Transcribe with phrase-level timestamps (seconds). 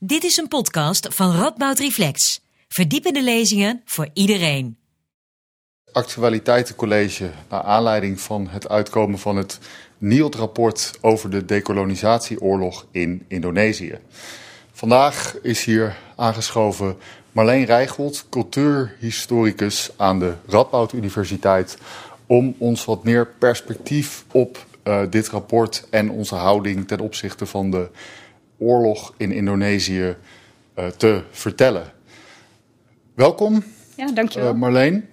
[0.00, 2.40] Dit is een podcast van Radboud Reflex.
[2.68, 4.78] Verdiepende lezingen voor iedereen.
[5.92, 9.58] Actualiteitencollege naar aanleiding van het uitkomen van het
[9.98, 13.98] NIOD-rapport over de decolonisatieoorlog in Indonesië.
[14.72, 16.96] Vandaag is hier aangeschoven
[17.32, 21.78] Marleen Rijgold, cultuurhistoricus aan de Radboud Universiteit,
[22.26, 27.70] om ons wat meer perspectief op uh, dit rapport en onze houding ten opzichte van
[27.70, 27.88] de
[28.58, 30.16] oorlog in Indonesië
[30.78, 31.92] uh, te vertellen.
[33.14, 33.64] Welkom,
[33.96, 34.52] ja, dankjewel.
[34.52, 35.08] Uh, Marleen.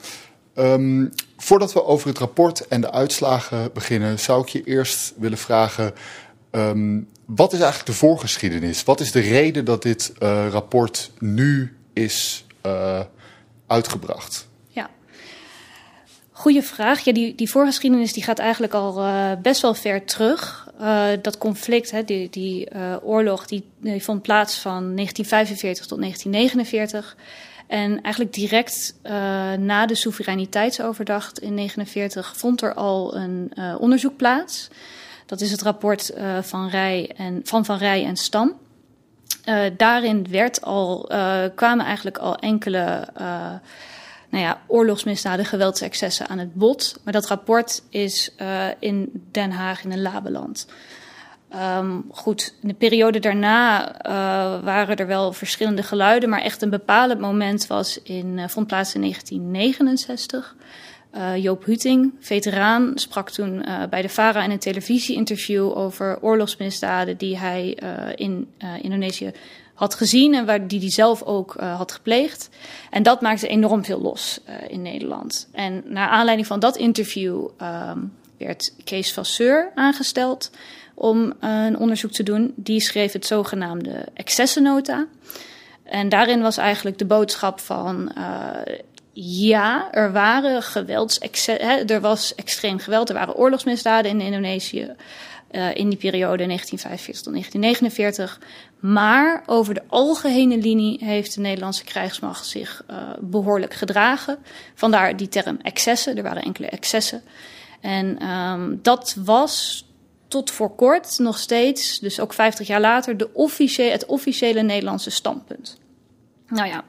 [0.55, 5.37] Um, voordat we over het rapport en de uitslagen beginnen, zou ik je eerst willen
[5.37, 5.93] vragen:
[6.51, 8.83] um, wat is eigenlijk de voorgeschiedenis?
[8.83, 12.45] Wat is de reden dat dit uh, rapport nu is
[13.67, 14.47] uitgebracht?
[16.35, 16.99] Ja, goede vraag.
[16.99, 20.69] Ja, die, die voorgeschiedenis die gaat eigenlijk al uh, best wel ver terug.
[20.81, 25.99] Uh, dat conflict, hè, die, die uh, oorlog, die, die, vond plaats van 1945 tot
[25.99, 27.15] 1949.
[27.67, 28.95] En eigenlijk direct
[29.57, 34.69] na de soevereiniteitsoverdracht in 1949 vond er al een onderzoek plaats.
[35.25, 38.53] Dat is het rapport van, Rij en, van Van Rij en Stam.
[39.77, 41.09] daarin werd al,
[41.55, 43.07] kwamen eigenlijk al enkele
[44.35, 46.99] nou ja, oorlogsmisdaden, geweldsexcessen aan het bod.
[47.03, 50.67] Maar dat rapport is uh, in Den Haag in een labeland.
[51.77, 56.69] Um, goed, in de periode daarna uh, waren er wel verschillende geluiden, maar echt een
[56.69, 60.55] bepalend moment was in, uh, vond plaats in 1969.
[61.15, 67.37] Uh, Joop Huting, veteraan, sprak toen bij de VARA in een televisieinterview over oorlogsmisdaden die
[67.37, 67.77] hij
[68.15, 68.47] in
[68.81, 69.31] Indonesië
[69.75, 72.49] had gezien en waar, die hij zelf ook uh, had gepleegd.
[72.89, 75.47] En dat maakte enorm veel los uh, in Nederland.
[75.51, 80.51] En naar aanleiding van dat interview um, werd Kees Vasseur aangesteld
[80.93, 82.53] om uh, een onderzoek te doen.
[82.55, 85.05] Die schreef het zogenaamde excessennota.
[85.83, 88.11] En daarin was eigenlijk de boodschap van
[89.13, 94.95] ja, er waren geweldsexcessen, er was extreem geweld, er waren oorlogsmisdaden in Indonesië.
[95.73, 98.39] In die periode 1945 tot 1949.
[98.91, 104.37] Maar over de algehele linie heeft de Nederlandse krijgsmacht zich uh, behoorlijk gedragen.
[104.75, 106.17] Vandaar die term excessen.
[106.17, 107.23] Er waren enkele excessen.
[107.81, 109.85] En um, dat was
[110.27, 113.29] tot voor kort nog steeds, dus ook 50 jaar later, de
[113.75, 115.79] het officiële Nederlandse standpunt.
[116.47, 116.83] Nou ja,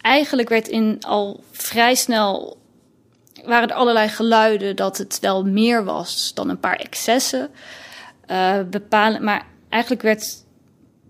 [0.00, 2.58] eigenlijk werd in al vrij snel
[3.44, 7.50] waren er allerlei geluiden dat het wel meer was dan een paar excessen.
[8.30, 10.46] Uh, bepalen, maar eigenlijk werd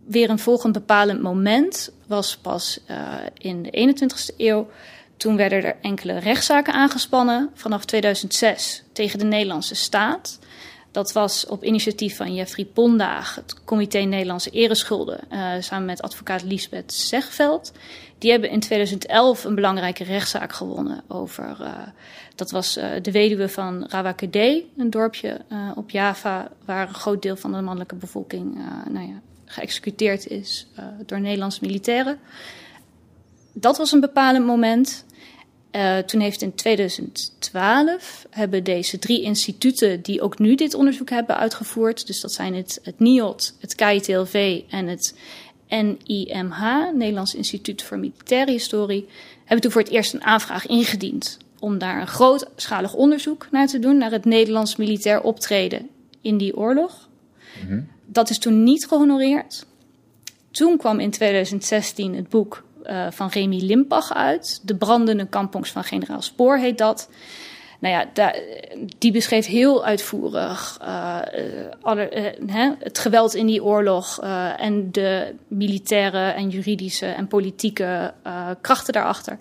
[0.09, 4.69] weer een volgend bepalend moment, was pas uh, in de 21ste eeuw.
[5.17, 10.39] Toen werden er enkele rechtszaken aangespannen vanaf 2006 tegen de Nederlandse staat.
[10.91, 16.43] Dat was op initiatief van Jeffrey Pondaag, het Comité Nederlandse Ereschulden, uh, samen met advocaat
[16.43, 17.73] Lisbeth Zegveld.
[18.19, 21.57] Die hebben in 2011 een belangrijke rechtszaak gewonnen over.
[21.61, 21.73] Uh,
[22.35, 25.41] dat was de weduwe van Rawakede, een dorpje
[25.75, 28.59] op Java, waar een groot deel van de mannelijke bevolking
[28.89, 30.67] nou ja, geëxecuteerd is
[31.07, 32.19] door Nederlandse militairen.
[33.53, 35.05] Dat was een bepalend moment.
[35.73, 41.37] Uh, toen heeft in 2012 hebben deze drie instituten die ook nu dit onderzoek hebben
[41.37, 45.15] uitgevoerd, dus dat zijn het, het NIOD, het KITLV en het
[45.69, 49.07] NIMH, Nederlands Instituut voor Militaire Historie,
[49.39, 53.79] hebben toen voor het eerst een aanvraag ingediend om daar een grootschalig onderzoek naar te
[53.79, 55.89] doen, naar het Nederlands militair optreden
[56.21, 57.09] in die oorlog.
[57.67, 57.89] -hmm.
[58.11, 59.67] Dat is toen niet gehonoreerd.
[60.51, 64.61] Toen kwam in 2016 het boek uh, van Remy Limpach uit.
[64.63, 67.09] De brandende kampongs van generaal Spoor heet dat.
[67.81, 68.31] Nou ja,
[68.99, 70.79] die beschreef heel uitvoerig
[71.81, 74.21] alle, uh, hè, het geweld in die oorlog
[74.57, 78.15] en de militaire en juridische en politieke
[78.61, 79.39] krachten daarachter.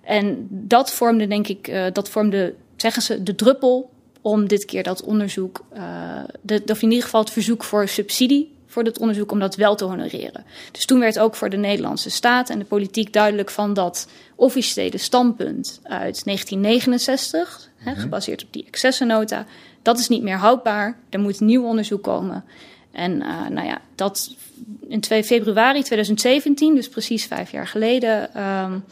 [0.00, 3.90] En dat vormde, denk ik, dat vormde, zeggen ze, de druppel
[4.22, 5.64] om dit keer dat onderzoek,
[6.40, 9.74] de, of in ieder geval het verzoek voor subsidie voor dit onderzoek om dat wel
[9.74, 10.44] te honoreren.
[10.72, 14.98] Dus toen werd ook voor de Nederlandse staat en de politiek duidelijk van dat officiële
[14.98, 17.94] standpunt uit 1969, mm -hmm.
[17.94, 19.46] hè, gebaseerd op die excessennota,
[19.82, 20.98] dat is niet meer houdbaar.
[21.10, 22.44] Er moet nieuw onderzoek komen.
[22.92, 24.36] En uh, nou ja, dat
[24.88, 28.84] in 2 februari 2017, dus precies vijf jaar geleden, um,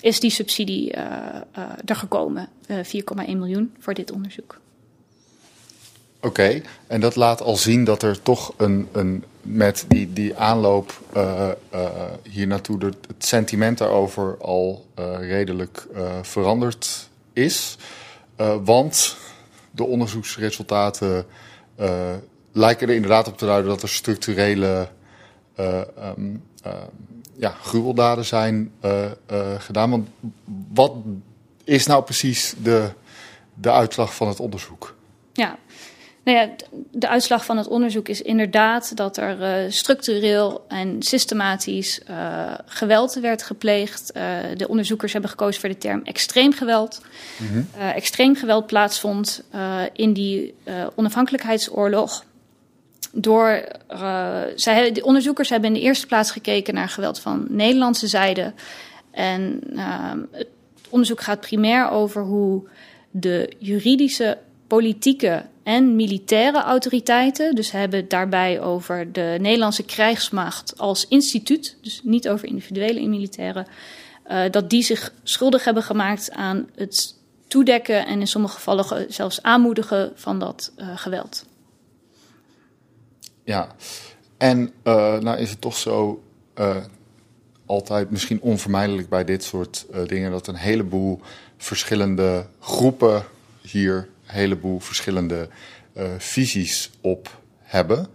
[0.00, 1.02] is die subsidie uh,
[1.58, 2.48] uh, er gekomen.
[2.68, 2.74] 4,1
[3.26, 4.60] miljoen voor dit onderzoek.
[6.20, 11.00] Oké, en dat laat al zien dat er toch een, een met die, die aanloop
[11.16, 11.90] uh, uh,
[12.22, 15.86] hier naartoe, het sentiment daarover al uh, redelijk
[16.22, 17.76] veranderd is.
[18.64, 19.16] want
[19.70, 21.26] de onderzoeksresultaten
[22.52, 24.88] lijken er inderdaad op te duiden dat er structurele
[25.54, 26.36] ehm,
[27.36, 28.72] ja, gruweldaden zijn
[29.58, 29.90] gedaan.
[29.90, 30.08] Want
[30.72, 30.92] wat
[31.64, 32.90] is nou precies de,
[33.54, 34.94] de uitslag van het onderzoek?
[35.32, 35.58] Ja,
[36.26, 36.50] nou ja,
[36.90, 43.14] de uitslag van het onderzoek is inderdaad dat er uh, structureel en systematisch uh, geweld
[43.14, 44.12] werd gepleegd.
[44.16, 44.22] Uh,
[44.56, 47.00] de onderzoekers hebben gekozen voor de term extreem geweld.
[47.38, 47.66] Mm -hmm.
[47.92, 49.42] extreem geweld plaatsvond
[49.92, 50.54] in die
[50.94, 52.24] onafhankelijkheidsoorlog.
[53.12, 53.64] Door,
[54.54, 58.52] zij, de onderzoekers hebben in de eerste plaats gekeken naar geweld van Nederlandse zijde.
[59.10, 59.60] En
[60.30, 60.48] het
[60.88, 62.68] onderzoek gaat primair over hoe
[63.10, 67.54] de juridische, politieke en militaire autoriteiten.
[67.54, 73.66] Dus hebben daarbij over de Nederlandse krijgsmacht als instituut, dus niet over individuele militairen,
[74.30, 77.14] uh, dat die zich schuldig hebben gemaakt aan het
[77.48, 81.46] toedekken en in sommige gevallen zelfs aanmoedigen van dat uh, geweld.
[83.44, 83.68] Ja,
[84.36, 86.22] en uh, nou is het toch zo
[87.66, 91.20] altijd misschien onvermijdelijk bij dit soort dingen dat een heleboel
[91.56, 93.24] verschillende groepen
[93.62, 95.48] hier heleboel verschillende
[95.96, 98.06] uh, visies op hebben.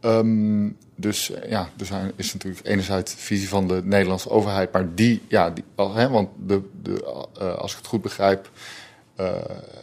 [0.00, 5.22] Um, dus ja, er zijn, is natuurlijk enerzijds visie van de Nederlandse overheid, maar die,
[5.28, 8.50] ja, die, hè, want de, de, uh, als ik het goed begrijp,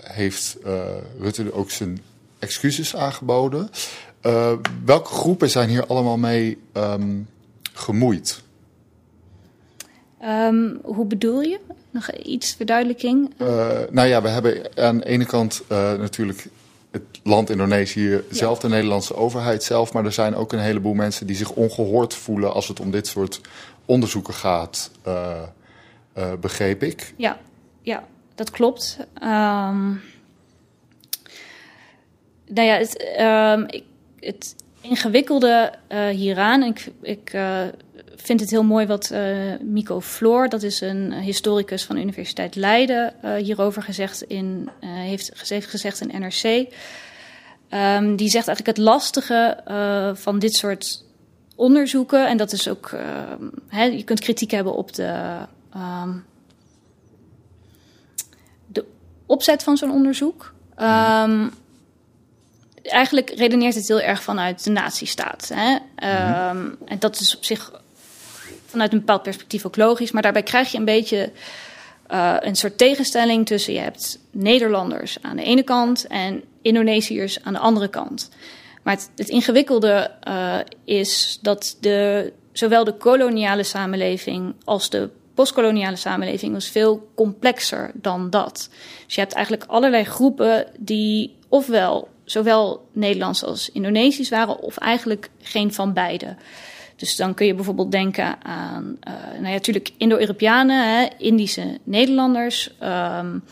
[0.04, 0.58] heeft
[1.20, 2.02] Rutte ook zijn
[2.40, 3.70] excuses aangeboden.
[4.86, 7.28] welke groepen zijn hier allemaal mee um,
[7.74, 8.42] gemoeid?
[10.24, 11.60] Um, hoe bedoel je?
[11.92, 13.34] Nog iets verduidelijking?
[13.38, 13.48] Uh,
[13.90, 16.48] nou ja, we hebben aan de ene kant uh, natuurlijk
[16.92, 19.94] het land Indonesië zelf, de Nederlandse overheid zelf.
[19.94, 23.08] Maar er zijn ook een heleboel mensen die zich ongehoord voelen als het om dit
[23.08, 23.42] soort
[23.86, 25.42] onderzoeken gaat, uh,
[26.40, 27.14] begreep ik.
[27.18, 27.40] Ja,
[27.82, 28.04] ja
[28.36, 28.98] dat klopt.
[29.24, 30.02] Um,
[32.48, 33.84] nou ja, het, um, ik,
[34.20, 35.74] het ingewikkelde
[36.12, 37.32] hieraan, ik, ik
[38.22, 42.56] vind het heel mooi wat uh, Mico Floor, dat is een historicus van de Universiteit
[42.56, 46.74] Leiden, uh, hierover gezegd in, uh, heeft, heeft gezegd in NRC.
[47.74, 49.58] Um, die zegt eigenlijk het lastige
[50.16, 51.04] van dit soort
[51.56, 52.96] onderzoeken, en dat is ook,
[53.72, 55.38] je kunt kritiek hebben op de,
[55.76, 56.26] um,
[58.68, 58.86] de
[59.26, 60.54] opzet van zo'n onderzoek.
[60.78, 61.52] Um,
[62.84, 65.52] eigenlijk redeneert het heel erg vanuit de nazistaat.
[65.54, 65.72] Hè?
[66.50, 67.82] Um, en dat is op zich
[68.70, 70.12] vanuit een bepaald perspectief ook logisch.
[70.12, 71.32] Maar daarbij krijg je een beetje
[72.12, 77.54] uh, een soort tegenstelling tussen je hebt Nederlanders aan de ene kant en Indonesiërs aan
[77.54, 78.30] de andere kant.
[78.84, 85.96] Maar het, het ingewikkelde uh, is dat de, zowel de koloniale samenleving als de postkoloniale
[85.96, 88.70] samenleving was veel complexer dan dat.
[89.06, 95.30] Dus je hebt eigenlijk allerlei groepen die ofwel zowel Nederlands als Indonesisch waren, of eigenlijk
[95.42, 96.36] geen van beide.
[97.00, 103.44] Dus dan kun je bijvoorbeeld denken aan, uh, nou ja, natuurlijk Indo-Europeanen, Indische Nederlanders, um,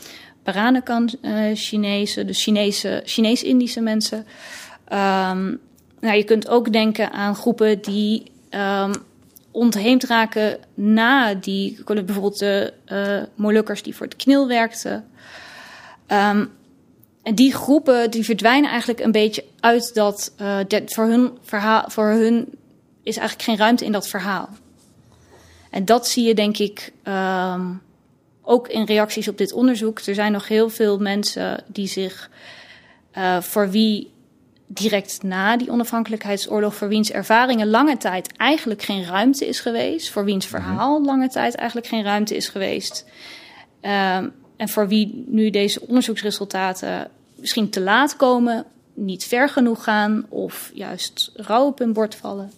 [0.44, 4.17] Peranakan uh, Chinezen, dus Chinese, Chinees-Indische mensen.
[4.17, 5.59] Um,
[5.99, 8.91] nou, je kunt ook denken aan groepen die um,
[9.51, 15.05] ontheemd raken na die, bijvoorbeeld de uh, Molukkers die voor het KNIL werkten.
[16.07, 22.07] En die groepen die verdwijnen eigenlijk een beetje uit dat, uh, voor hun verhaal, voor
[22.07, 22.47] hun
[23.07, 24.50] is eigenlijk geen ruimte in dat verhaal.
[25.69, 27.81] En dat zie je denk ik um,
[28.42, 29.99] ook in reacties op dit onderzoek.
[29.99, 32.30] Er zijn nog heel veel mensen die zich
[33.18, 34.11] uh, voor wie
[34.68, 40.26] direct na die onafhankelijkheidsoorlog, voor wiens ervaringen lange tijd eigenlijk geen ruimte is geweest, voor
[40.26, 40.56] wiens mhm.
[40.56, 43.06] verhaal lange tijd eigenlijk geen ruimte is geweest.
[43.81, 50.26] Um, en voor wie nu deze onderzoeksresultaten misschien te laat komen, niet ver genoeg gaan
[50.30, 52.52] of juist rauw op hun bord vallen.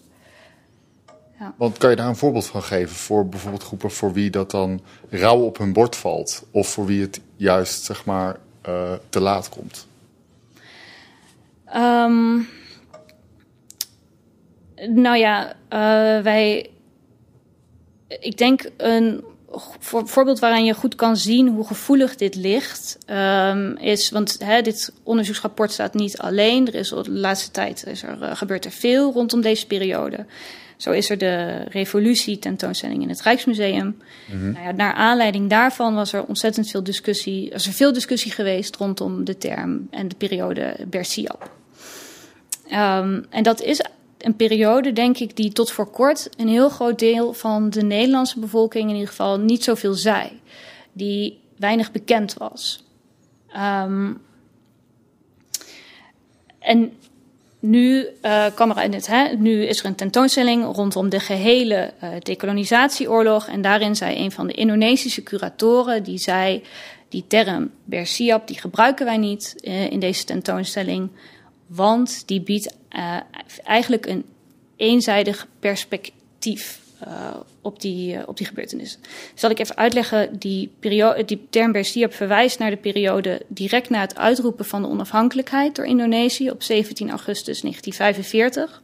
[1.40, 1.54] Ja.
[1.56, 4.80] Want kan je daar een voorbeeld van geven voor bijvoorbeeld groepen voor wie dat dan
[5.10, 6.46] rauw op hun bord valt?
[6.50, 8.36] Of voor wie het juist, zeg maar,
[8.68, 9.86] uh, te laat komt?
[11.76, 12.48] Um,
[14.88, 16.70] nou ja, uh, wij.
[18.08, 19.24] Ik denk een
[19.78, 24.62] voor, voorbeeld waaraan je goed kan zien hoe gevoelig dit ligt, um, is, want hè,
[24.62, 26.66] dit onderzoeksrapport staat niet alleen.
[26.66, 30.26] Er is de laatste tijd is er, uh, gebeurt er veel rondom deze periode.
[30.80, 33.98] Zo is er de revolutie tentoonstelling in het Rijksmuseum.
[34.30, 34.52] Mm-hmm.
[34.52, 38.76] Nou ja, naar aanleiding daarvan was er ontzettend veel discussie, is er veel discussie geweest
[38.76, 41.50] rondom de term en de periode Bersiap.
[42.72, 43.84] Um, en dat is
[44.18, 48.38] een periode, denk ik, die tot voor kort een heel groot deel van de Nederlandse
[48.38, 50.40] bevolking in ieder geval niet zoveel zei.
[50.92, 52.84] Die weinig bekend was.
[53.56, 54.20] Um,
[56.58, 56.92] en
[57.60, 58.06] nu,
[58.92, 63.48] het, hè, nu is er een tentoonstelling rondom de gehele uh, decolonisatieoorlog.
[63.48, 66.62] En daarin zei een van de Indonesische curatoren, die zei,
[67.08, 71.10] die term Bersiap, die gebruiken wij niet uh, in deze tentoonstelling.
[71.66, 72.74] Want die biedt
[73.64, 74.24] eigenlijk een
[74.76, 79.00] eenzijdig perspectief uh, op, die, uh, op die gebeurtenissen.
[79.34, 84.00] Zal ik even uitleggen, die, periode, die term Bersiap verwijst naar de periode direct na
[84.00, 88.82] het uitroepen van de onafhankelijkheid door Indonesië op 17 augustus 1945.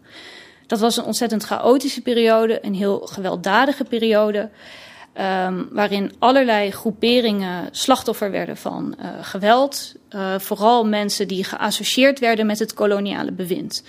[0.67, 4.49] Dat was een ontzettend chaotische periode, een heel gewelddadige periode.
[5.21, 9.95] Um, waarin allerlei groeperingen slachtoffer werden van uh, geweld.
[10.39, 13.83] Vooral mensen die geassocieerd werden met het koloniale bewind.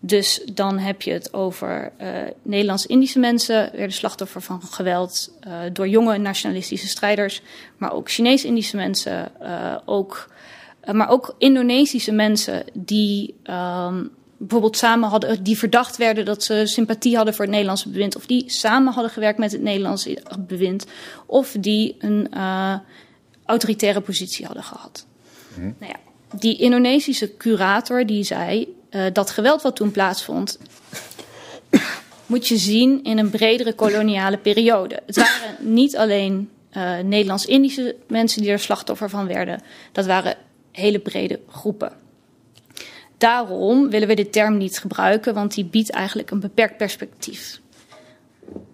[0.00, 2.08] Dus dan heb je het over uh,
[2.42, 7.42] Nederlands-Indische mensen, werden slachtoffer van geweld uh, door jonge nationalistische strijders,
[7.76, 10.30] maar ook Chinees-Indische mensen, uh, ook,
[10.92, 17.16] maar ook Indonesische mensen die um, bijvoorbeeld samen hadden, die verdacht werden dat ze sympathie
[17.16, 20.86] hadden voor het Nederlandse bewind, of die samen hadden gewerkt met het Nederlandse bewind,
[21.26, 22.28] of die een
[23.44, 25.06] autoritaire positie hadden gehad.
[25.54, 25.74] Mm.
[25.78, 25.98] Nou ja,
[26.38, 30.58] die Indonesische curator die zei uh, dat geweld wat toen plaatsvond,
[32.26, 35.02] moet je zien in een bredere koloniale periode.
[35.06, 40.36] Het waren niet alleen uh, Nederlands-Indische mensen die er slachtoffer van werden, dat waren
[40.72, 41.92] hele brede groepen.
[43.18, 47.60] Daarom willen we de term niet gebruiken, want die biedt eigenlijk een beperkt perspectief.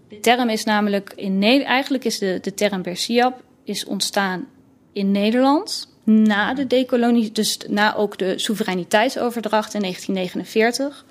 [0.09, 4.49] De term is namelijk in eigenlijk is de, de term Bersiap is ontstaan
[4.93, 11.05] in Nederland na de decolonie, dus na ook de soevereiniteitsoverdracht in 1949.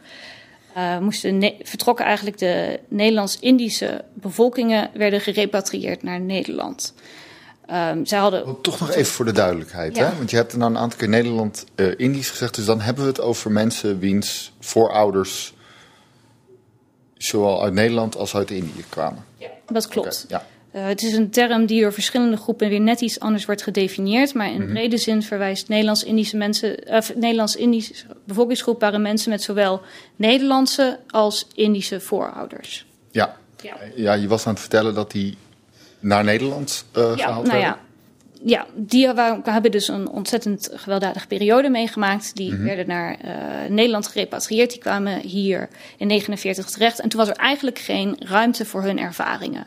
[0.78, 6.94] Uh, moesten vertrokken eigenlijk de Nederlands-Indische bevolkingen werden gerepatrieerd naar Nederland.
[7.72, 8.62] Um, zij hadden...
[8.62, 10.06] Toch nog even voor de duidelijkheid, ja.
[10.06, 10.18] hè?
[10.18, 13.10] want je hebt er nou een aantal keer Nederland-Indisch uh, gezegd, dus dan hebben we
[13.10, 15.54] het over mensen wiens voorouders
[17.18, 19.26] zowel uit Nederland als uit Indië kwamen.
[19.38, 20.26] Ja, dat klopt.
[20.26, 20.46] Okay, ja.
[20.76, 24.34] Uh, het is een term die door verschillende groepen weer net iets anders wordt gedefinieerd.
[24.34, 24.74] Maar in -hmm.
[24.74, 29.82] brede zin verwijst Nederlands-Indische mensen, uh, Nederlands-Indische bevolkingsgroep waren mensen met zowel
[30.16, 32.86] Nederlandse als Indische voorouders.
[33.12, 33.38] Ja.
[33.62, 34.14] ja, ja.
[34.14, 35.38] je was aan het vertellen dat die
[36.00, 37.62] naar Nederland uh, ja, gehaald nou werden.
[37.62, 37.80] Ja,
[38.46, 39.08] ja, die
[39.44, 42.36] hebben dus een ontzettend gewelddadige periode meegemaakt.
[42.36, 42.64] Die -hmm.
[42.64, 44.70] werden naar uh, Nederland gerepatrieerd.
[44.72, 47.00] Die kwamen hier in 1949 terecht.
[47.00, 49.66] En toen was er eigenlijk geen ruimte voor hun ervaringen.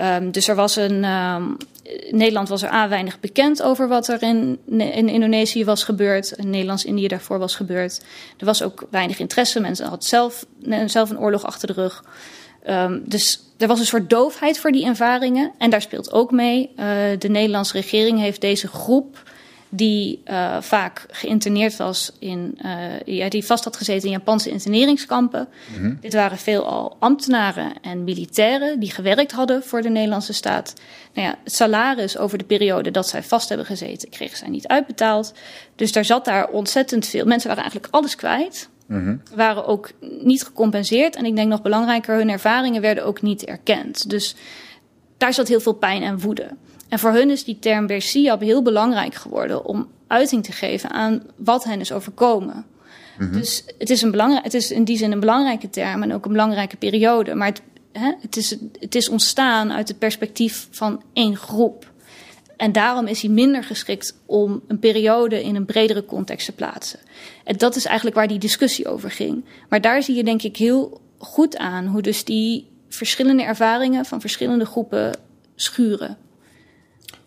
[0.00, 1.04] Um, dus er was een.
[1.04, 1.56] Um,
[2.10, 6.32] Nederland was er A weinig bekend over wat er in, in Indonesië was gebeurd.
[6.32, 8.04] In Nederlands-Indië daarvoor was gebeurd.
[8.36, 9.60] Er was ook weinig interesse.
[9.60, 10.46] Mensen hadden zelf,
[10.86, 12.04] zelf een oorlog achter de rug.
[12.68, 15.52] Um, dus er was een soort doofheid voor die ervaringen.
[15.58, 16.70] En daar speelt ook mee.
[16.70, 16.86] Uh,
[17.18, 19.22] de Nederlandse regering heeft deze groep
[19.68, 25.48] die uh, vaak geïnterneerd was in, uh, ja, die vast had gezeten in Japanse interneringskampen.
[25.68, 25.98] Mm -hmm.
[26.00, 30.74] Dit waren veelal ambtenaren en militairen die gewerkt hadden voor de Nederlandse staat.
[31.14, 34.66] Nou ja, het salaris over de periode dat zij vast hebben gezeten, kregen zij niet
[34.66, 35.32] uitbetaald.
[35.74, 37.24] Dus daar zat daar ontzettend veel.
[37.24, 38.68] Mensen waren eigenlijk alles kwijt.
[38.86, 39.22] Mm -hmm.
[39.34, 41.16] Waren ook niet gecompenseerd.
[41.16, 44.10] En ik denk nog belangrijker, hun ervaringen werden ook niet erkend.
[44.10, 44.34] Dus
[45.16, 46.48] daar zat heel veel pijn en woede.
[46.88, 51.22] En voor hun is die term Bersiab heel belangrijk geworden om uiting te geven aan
[51.36, 52.54] wat hen is overkomen.
[52.56, 53.32] Mm -hmm.
[53.32, 56.24] Dus het is, een belangrijk, het is in die zin een belangrijke term en ook
[56.24, 57.34] een belangrijke periode.
[57.34, 61.90] Maar het, hè, het, is, het is ontstaan uit het perspectief van één groep.
[62.56, 66.98] En daarom is hij minder geschikt om een periode in een bredere context te plaatsen.
[67.44, 69.44] En dat is eigenlijk waar die discussie over ging.
[69.68, 74.20] Maar daar zie je denk ik heel goed aan hoe dus die verschillende ervaringen van
[74.20, 75.16] verschillende groepen
[75.54, 76.16] schuren.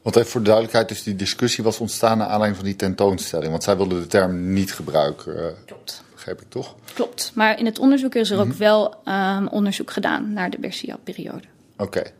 [0.01, 3.51] Want even voor de duidelijkheid, dus die discussie was ontstaan naar aanleiding van die tentoonstelling.
[3.51, 5.55] Want zij wilden de term niet gebruiken.
[5.65, 6.03] Klopt.
[6.13, 6.75] Begrijp ik toch?
[6.93, 7.31] Klopt.
[7.36, 8.51] Maar in het onderzoek is er mm -hmm.
[8.51, 11.48] ook wel um, onderzoek gedaan naar de Bersia-periode.
[11.77, 11.84] Oké.
[11.84, 12.12] Okay.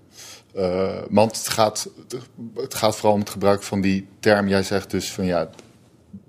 [0.56, 1.90] Uh, want het gaat,
[2.56, 4.48] het gaat vooral om het gebruik van die term.
[4.48, 5.50] Jij zegt dus van ja,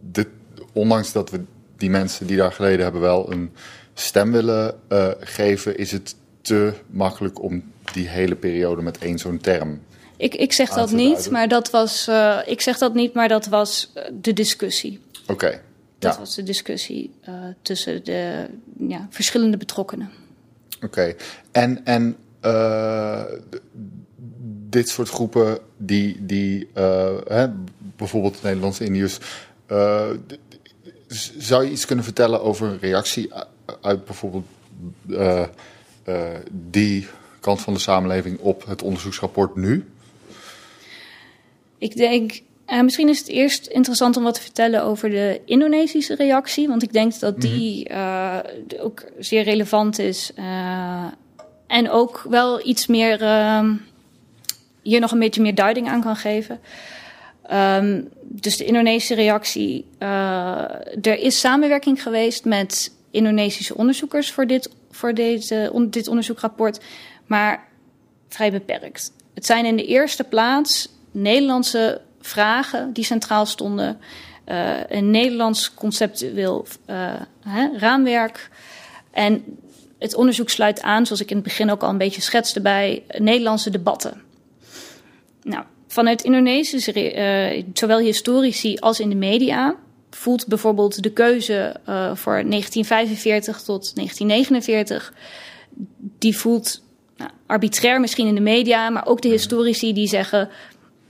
[0.00, 0.28] dit,
[0.72, 1.44] ondanks dat we
[1.76, 3.52] die mensen die daar geleden hebben wel een
[3.94, 9.38] stem willen uh, geven, is het te makkelijk om die hele periode met één zo'n
[9.38, 9.80] term
[10.22, 12.08] ik, ik zeg dat niet, maar dat was.
[12.08, 15.00] Uh, ik zeg dat niet, maar dat was de discussie.
[15.22, 15.32] Oké.
[15.32, 15.60] Okay.
[15.98, 16.18] Dat ja.
[16.18, 18.46] was de discussie uh, tussen de
[18.78, 20.10] ja, verschillende betrokkenen.
[20.76, 20.84] Oké.
[20.84, 21.16] Okay.
[21.50, 22.16] En, en
[24.68, 26.68] dit soort groepen die, die
[27.28, 27.46] hè,
[27.96, 29.18] bijvoorbeeld Nederlandse Indiërs.
[31.38, 33.30] zou je iets kunnen vertellen over een reactie
[33.80, 34.46] uit bijvoorbeeld
[36.50, 37.08] die
[37.40, 39.91] kant van de samenleving op het onderzoeksrapport nu?
[41.82, 46.14] Ik denk Uh, misschien is het eerst interessant om wat te vertellen over de Indonesische
[46.14, 46.68] reactie.
[46.68, 48.38] Want ik denk dat die uh,
[48.80, 50.32] ook zeer relevant is.
[50.38, 51.04] Uh,
[51.66, 53.18] en ook wel iets meer.
[54.82, 56.60] hier nog een beetje meer duiding aan kan geven.
[57.52, 59.84] Um, dus de Indonesische reactie.
[61.02, 66.80] er is samenwerking geweest met Indonesische onderzoekers voor dit, voor deze, on, dit onderzoekrapport.
[67.26, 67.68] Maar
[68.28, 69.12] vrij beperkt.
[69.34, 74.00] Het zijn in de eerste plaats Nederlandse vragen die centraal stonden.
[74.48, 78.50] Uh, een Nederlands conceptueel uh, hè, raamwerk.
[79.10, 79.44] En
[79.98, 83.02] het onderzoek sluit aan, zoals ik in het begin ook al een beetje schetste, bij
[83.18, 84.22] Nederlandse debatten.
[85.42, 89.76] Nou, vanuit Indonesische, uh, zowel historici als in de media,
[90.10, 91.76] voelt bijvoorbeeld de keuze
[92.14, 95.12] voor 1945 tot 1949,
[96.18, 96.82] die voelt
[97.16, 100.48] nou, arbitrair misschien in de media, maar ook de historici die zeggen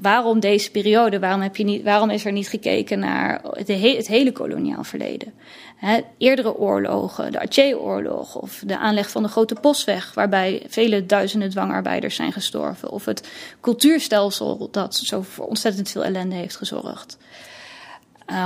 [0.02, 1.18] waarom deze periode?
[1.18, 5.32] Waarom, heb je niet, waarom is er niet gekeken naar het, het hele koloniaal verleden?
[5.76, 11.50] He, eerdere oorlogen, de Aceh-oorlog of de aanleg van de Grote Postweg, waarbij vele duizenden
[11.50, 13.28] dwangarbeiders zijn gestorven, of het
[13.60, 17.18] cultuurstelsel dat zo voor ontzettend veel ellende heeft gezorgd.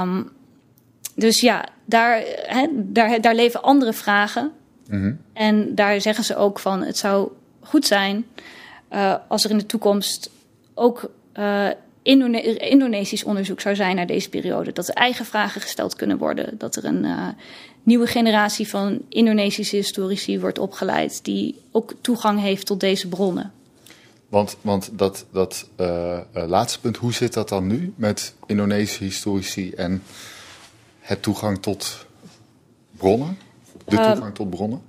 [0.03, 0.31] Um,
[1.15, 4.53] dus ja, daar, he, daar, daar leven andere vragen.
[4.89, 5.21] Mm -hmm.
[5.33, 8.27] En daar zeggen ze ook van: het zou goed zijn
[8.93, 10.31] uh, als er in de toekomst
[10.75, 11.69] ook uh,
[12.03, 14.73] Indone Indonesisch onderzoek zou zijn naar deze periode.
[14.73, 16.59] Dat er eigen vragen gesteld kunnen worden.
[16.59, 17.29] Dat er een uh,
[17.83, 21.25] nieuwe generatie van Indonesische historici wordt opgeleid.
[21.25, 23.53] die ook toegang heeft tot deze bronnen.
[24.29, 29.73] Want, want dat, dat uh, laatste punt, hoe zit dat dan nu met Indonesische historici
[29.73, 30.03] en
[31.01, 32.07] het toegang tot
[32.97, 33.39] bronnen?
[33.85, 34.83] De toegang tot bronnen?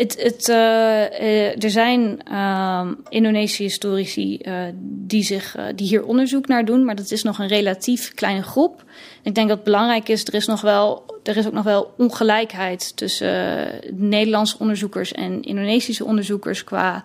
[0.00, 6.64] Het, het, uh, er zijn uh, Indonesische historici uh, die, zich, die hier onderzoek naar
[6.64, 8.84] doen, maar dat is nog een relatief kleine groep.
[9.22, 11.94] Ik denk dat het belangrijk is, er is, nog wel, er is ook nog wel
[11.96, 17.04] ongelijkheid tussen Nederlandse onderzoekers en Indonesische onderzoekers qua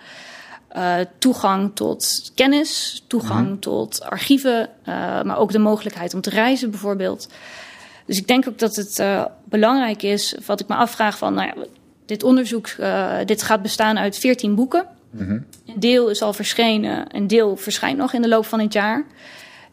[1.17, 3.59] toegang tot kennis, toegang mm.
[3.59, 4.69] tot archieven,
[5.23, 7.27] maar ook de mogelijkheid om te reizen bijvoorbeeld.
[8.05, 9.03] Dus ik denk ook dat het
[9.43, 11.65] belangrijk is, wat ik me afvraag van, nou ja,
[12.05, 14.87] dit onderzoek uh, dit gaat bestaan uit 14 boeken.
[15.09, 15.45] Mm -hmm.
[15.65, 19.05] Een deel is al verschenen, een deel verschijnt nog in de loop van het jaar.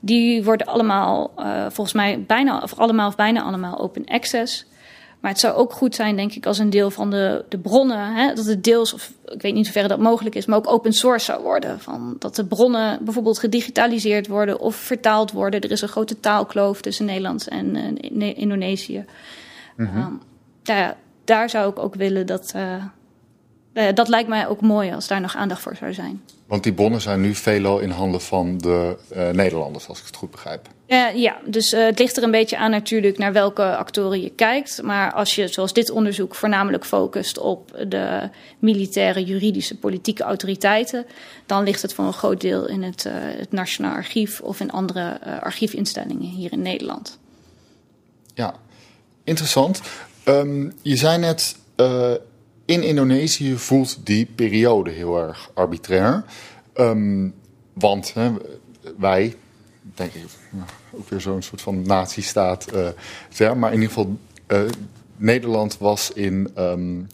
[0.01, 4.67] Die worden allemaal, uh, volgens mij bijna, of allemaal of bijna allemaal open access.
[5.23, 8.15] Maar het zou ook goed zijn, denk ik, als een deel van de, de bronnen,
[8.15, 10.93] hè, dat het deels, of ik weet niet hoeverre dat mogelijk is, maar ook open
[10.93, 11.81] source zou worden.
[11.81, 15.61] Van, dat de bronnen bijvoorbeeld gedigitaliseerd worden of vertaald worden.
[15.61, 17.77] Er is een grote taalkloof tussen Nederlands en
[18.21, 19.05] uh, Indonesië.
[19.77, 20.03] Mm -hmm.
[20.03, 20.21] um,
[20.63, 20.97] ja,
[21.33, 22.53] daar zou ik ook willen dat.
[22.57, 22.85] Uh,
[23.95, 26.23] dat lijkt mij ook mooi als daar nog aandacht voor zou zijn.
[26.47, 30.17] Want die bonnen zijn nu veelal in handen van de uh, Nederlanders, als ik het
[30.17, 30.69] goed begrijp.
[30.87, 34.83] Uh, ja, dus het ligt er een beetje aan natuurlijk naar welke actoren je kijkt.
[34.83, 41.07] Maar als je, zoals dit onderzoek, voornamelijk focust op de militaire, juridische, politieke autoriteiten,
[41.47, 45.21] dan ligt het voor een groot deel in het, het Nationaal Archief of in andere
[45.41, 47.19] archiefinstellingen hier in Nederland.
[48.35, 48.55] Ja,
[49.25, 49.81] interessant.
[50.25, 52.15] Um, je zei net, uh,
[52.65, 56.25] in Indonesië voelt die periode heel erg arbitrair.
[56.77, 57.35] Um,
[57.73, 58.31] want hè,
[58.99, 59.35] wij,
[59.95, 60.25] denk ik,
[60.91, 64.17] ook weer zo'n soort van nazistaat uh, maar in ieder geval,
[64.49, 64.71] uh,
[65.17, 66.53] Nederland was in.
[66.59, 67.07] Um,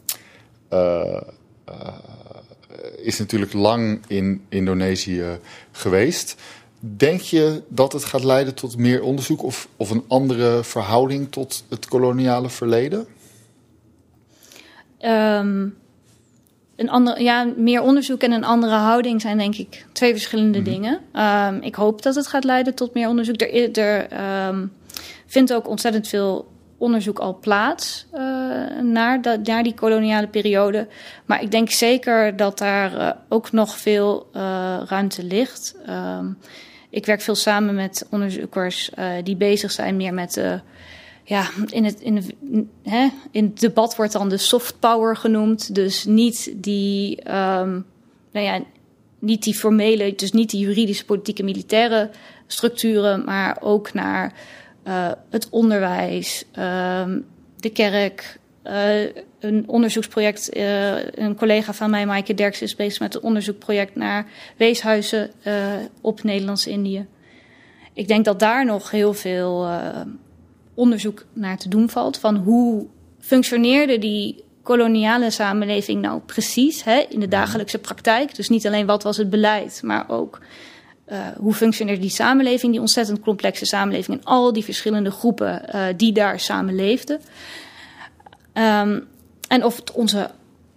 [2.95, 5.39] is natuurlijk lang in Indonesië
[5.71, 6.35] geweest.
[6.79, 11.63] Denk je dat het gaat leiden tot meer onderzoek of, of een andere verhouding tot
[11.69, 13.07] het koloniale verleden?
[15.01, 15.77] Um,
[16.75, 20.65] een ander, ja, meer onderzoek en een andere houding zijn denk ik twee verschillende mm
[20.65, 20.73] -hmm.
[20.73, 20.99] dingen.
[21.53, 23.41] Um, ik hoop dat het gaat leiden tot meer onderzoek.
[23.41, 24.07] Er, er
[24.47, 24.71] um,
[25.25, 28.19] vindt ook ontzettend veel onderzoek al plaats uh,
[28.81, 30.87] naar, de, naar die koloniale periode.
[31.25, 34.41] Maar ik denk zeker dat daar uh, ook nog veel uh,
[34.85, 35.75] ruimte ligt.
[35.89, 36.37] Um,
[36.89, 40.53] ik werk veel samen met onderzoekers uh, die bezig zijn meer met uh,
[41.23, 42.23] ja, in het, in,
[42.83, 45.75] hè, in het debat wordt dan de soft power genoemd.
[45.75, 47.85] Dus niet die, um,
[48.31, 48.63] nou ja,
[49.19, 52.09] niet die formele, dus niet die juridische, politieke, militaire
[52.47, 54.33] structuren, maar ook naar
[54.87, 57.25] uh, het onderwijs, um,
[57.55, 58.39] de kerk,
[59.39, 60.57] een onderzoeksproject.
[60.57, 64.25] Uh, een collega van mij, Maaike Derks, is bezig met een onderzoekproject naar
[64.57, 65.53] weeshuizen uh,
[66.01, 67.05] op Nederlands-Indië.
[67.93, 69.67] Ik denk dat daar nog heel veel
[70.73, 72.17] onderzoek naar te doen valt.
[72.17, 72.87] Van hoe
[73.19, 78.35] functioneerde die koloniale samenleving nou precies hè, in de dagelijkse praktijk?
[78.35, 80.39] Dus niet alleen wat was het beleid, maar ook
[81.11, 85.85] uh, hoe functioneert die samenleving, die ontzettend complexe samenleving en al die verschillende groepen uh,
[85.97, 87.19] die daar samenleefden.
[88.53, 89.07] Um,
[89.49, 90.29] en of onze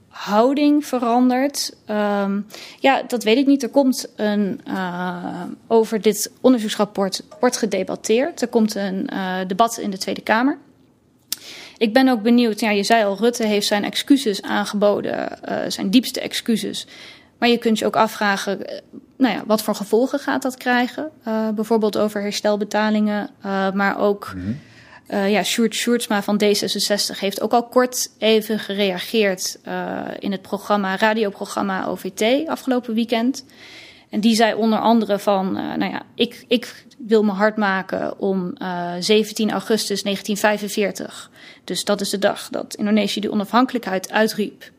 [0.08, 2.46] houding verandert, um,
[2.80, 3.62] ja, dat weet ik niet.
[3.62, 8.42] Er komt een, uh, over dit onderzoeksrapport wordt gedebatteerd.
[8.42, 9.10] Er komt een
[9.46, 10.58] debat in de Tweede Kamer.
[11.76, 16.20] Ik ben ook benieuwd, ja, je zei al, Rutte heeft zijn excuses aangeboden, zijn diepste
[16.20, 16.86] excuses.
[17.42, 18.78] Maar je kunt je ook afvragen, eh,
[19.16, 21.10] nou ja, wat voor gevolgen gaat dat krijgen?
[21.54, 23.30] Bijvoorbeeld over herstelbetalingen,
[23.74, 24.30] maar ook...
[24.32, 24.60] -hmm.
[25.08, 29.58] Uh, ja, Sjoerd Sjoerdsma van D66 heeft ook al kort even gereageerd
[30.18, 33.44] in het programma, radioprogramma OVT afgelopen weekend.
[34.10, 38.54] En die zei onder andere van, nou ja, ik, ik wil me hard maken om
[38.98, 41.30] 17 augustus 1945,
[41.64, 44.70] dus dat is de dag dat Indonesië de onafhankelijkheid uitriep,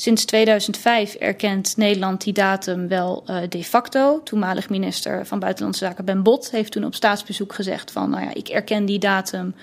[0.00, 4.20] Sinds 2005 erkent Nederland die datum wel uh, de facto.
[4.24, 8.10] Toenmalig minister van Buitenlandse Zaken Ben Bot heeft toen op staatsbezoek gezegd van...
[8.10, 9.54] nou ja, ik erken die datum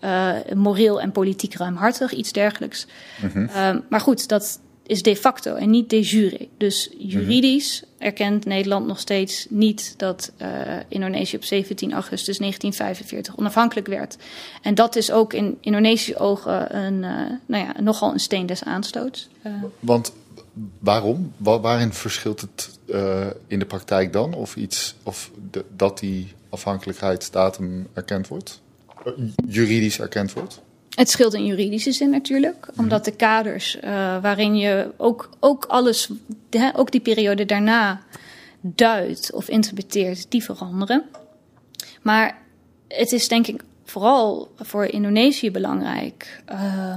[0.00, 2.86] uh, moreel en politiek ruimhartig, iets dergelijks.
[3.22, 3.48] Mm -hmm.
[3.48, 6.48] uh, maar goed, dat is de facto en niet de jure.
[6.56, 10.48] Dus juridisch erkent Nederland nog steeds niet dat uh,
[10.88, 14.16] Indonesië op 17 augustus 1945 onafhankelijk werd.
[14.62, 18.64] En dat is ook in Indonesische ogen een, uh, nou ja, nogal een steen des
[18.64, 19.28] aanstoots.
[19.46, 19.52] Uh.
[19.80, 20.12] Want
[20.78, 21.32] waarom?
[21.36, 22.70] Waarin verschilt het
[23.46, 24.34] in de praktijk dan?
[24.34, 28.60] Of, iets, of de, dat die afhankelijkheidsdatum erkend wordt?
[29.48, 30.60] juridisch erkend wordt?
[30.94, 33.82] Het scheelt in juridische zin natuurlijk, omdat de kaders uh,
[34.22, 36.10] waarin je ook, ook alles,
[36.50, 38.00] hè, ook die periode daarna
[38.60, 41.04] duidt of interpreteert, die veranderen.
[42.02, 42.38] Maar
[42.88, 46.42] het is denk ik vooral voor Indonesië belangrijk.
[46.50, 46.96] Uh,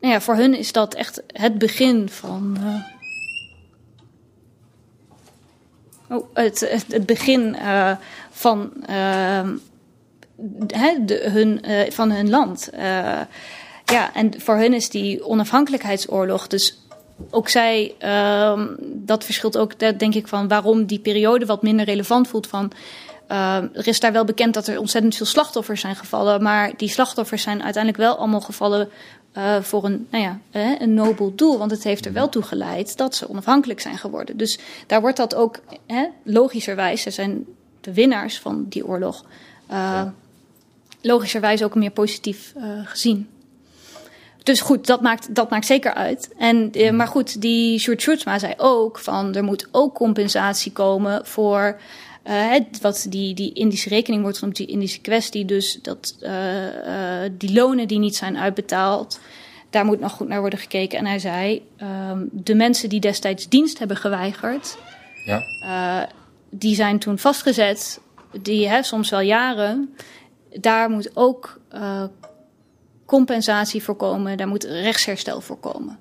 [0.00, 2.56] nou ja, voor hun is dat echt het begin van.
[2.60, 2.84] Uh,
[6.16, 7.96] oh, het, het, begin uh,
[8.30, 8.72] van
[10.66, 12.68] ehm, hun, uh, van hun land.
[12.74, 12.80] Uh,
[13.84, 16.78] ja, en voor hun is die onafhankelijkheidsoorlog dus
[17.30, 22.28] ook zij, uh, dat verschilt ook, denk ik, van waarom die periode wat minder relevant
[22.28, 22.46] voelt.
[22.46, 22.72] Van,
[23.28, 26.88] uh, er is daar wel bekend dat er ontzettend veel slachtoffers zijn gevallen, maar die
[26.88, 28.88] slachtoffers zijn uiteindelijk wel allemaal gevallen
[29.36, 30.38] uh, voor een, nou ja,
[30.78, 31.58] een nobel doel.
[31.58, 34.36] Want het heeft er wel toe geleid dat ze onafhankelijk zijn geworden.
[34.36, 35.60] Dus daar wordt dat ook
[36.22, 37.44] logischerwijs, ze zijn
[37.80, 39.24] de winnaars van die oorlog.
[41.02, 43.28] Logischerwijs ook meer positief uh, gezien.
[44.42, 46.34] Dus goed, dat maakt, dat maakt zeker uit.
[46.38, 51.26] En, uh, maar goed, die Sjoerd Sjoerdsma zei ook van er moet ook compensatie komen
[51.26, 51.80] voor
[52.24, 55.44] uh, het, wat die, die Indische rekening wordt genoemd, die Indische kwestie.
[55.44, 56.16] Dus dat
[57.38, 59.20] die lonen die niet zijn uitbetaald,
[59.70, 60.98] daar moet nog goed naar worden gekeken.
[60.98, 61.62] En hij zei,
[62.10, 64.78] um, de mensen die destijds dienst hebben geweigerd,
[65.24, 66.08] ja.
[66.50, 68.00] die zijn toen vastgezet,
[68.42, 69.94] die hè, soms wel jaren
[70.60, 72.04] daar moet ook uh,
[73.04, 75.98] compensatie voor komen, daar moet rechtsherstel voor komen.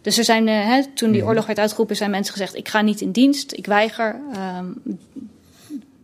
[0.00, 1.28] Dus er zijn, uh, hè, toen die mhm.
[1.28, 4.20] oorlog werd uitgeroepen, zijn mensen gezegd: ik ga niet in dienst, ik weiger.
[4.58, 4.82] Um,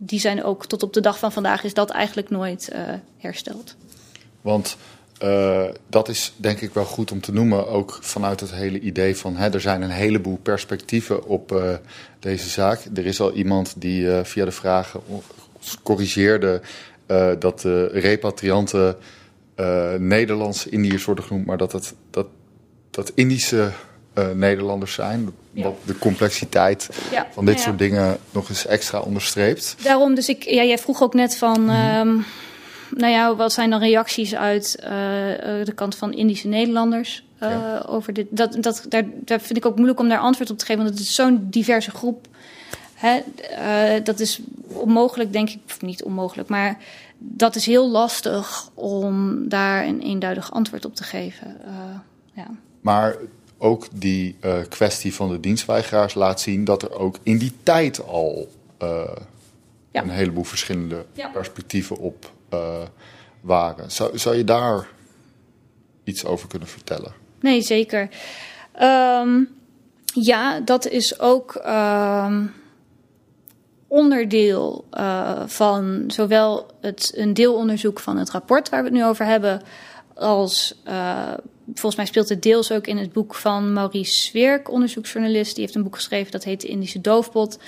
[0.01, 2.79] die zijn ook tot op de dag van vandaag is dat eigenlijk nooit uh,
[3.17, 3.75] hersteld.
[4.41, 4.77] Want
[5.23, 9.15] uh, dat is denk ik wel goed om te noemen, ook vanuit het hele idee
[9.17, 11.73] van hè, er zijn een heleboel perspectieven op uh,
[12.19, 12.85] deze zaak.
[12.95, 15.01] Er is al iemand die via de vragen
[15.83, 16.61] corrigeerde
[17.11, 18.97] uh, dat de repatrianten
[19.59, 22.27] uh, Nederlandse Indiërs worden genoemd, maar dat het dat,
[22.89, 23.71] dat Indische
[24.17, 25.29] uh, Nederlanders zijn.
[25.51, 25.63] Ja.
[25.63, 27.27] Wat de complexiteit ja.
[27.31, 29.75] van dit ja, soort dingen nog eens extra onderstreept.
[29.83, 31.61] Daarom, dus ik, ja, jij vroeg ook net van.
[31.61, 32.07] Mm -hmm.
[32.07, 32.25] um,
[32.95, 34.77] nou ja, wat zijn dan reacties uit
[35.63, 37.23] de kant van Indische Nederlanders
[37.85, 38.27] over dit?
[38.29, 40.97] Dat, dat, daar, daar vind ik ook moeilijk om daar antwoord op te geven, want
[40.97, 42.27] het is zo'n diverse groep.
[42.99, 43.19] Hè,
[43.97, 46.77] uh, dat is onmogelijk, denk ik, of niet onmogelijk, maar
[47.17, 51.57] dat is heel lastig om daar een eenduidig antwoord op te geven.
[51.65, 51.73] Uh,
[52.33, 52.47] ja.
[52.81, 53.15] Maar
[53.57, 58.07] ook die uh, kwestie van de dienstweigeraars laat zien dat er ook in die tijd
[58.07, 58.49] al
[59.91, 60.01] ja.
[60.01, 61.27] een heleboel verschillende ja.
[61.27, 62.31] perspectieven op
[63.41, 63.91] waren.
[63.91, 64.87] Zou, zou je daar
[66.03, 67.13] iets over kunnen vertellen?
[67.39, 68.09] Nee, zeker.
[68.81, 69.49] Um,
[70.05, 71.61] ja, dat is ook.
[71.65, 72.57] Um,
[73.89, 79.25] onderdeel uh, van zowel het, een deelonderzoek van het rapport waar we het nu over
[79.25, 79.61] hebben,
[80.13, 81.33] als uh,
[81.65, 85.55] volgens mij speelt het deels ook in het boek van Maurice Swerk, onderzoeksjournalist.
[85.55, 87.59] Die heeft een boek geschreven dat heet de Indische Doofpot.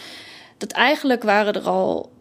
[0.58, 2.12] Dat eigenlijk waren er al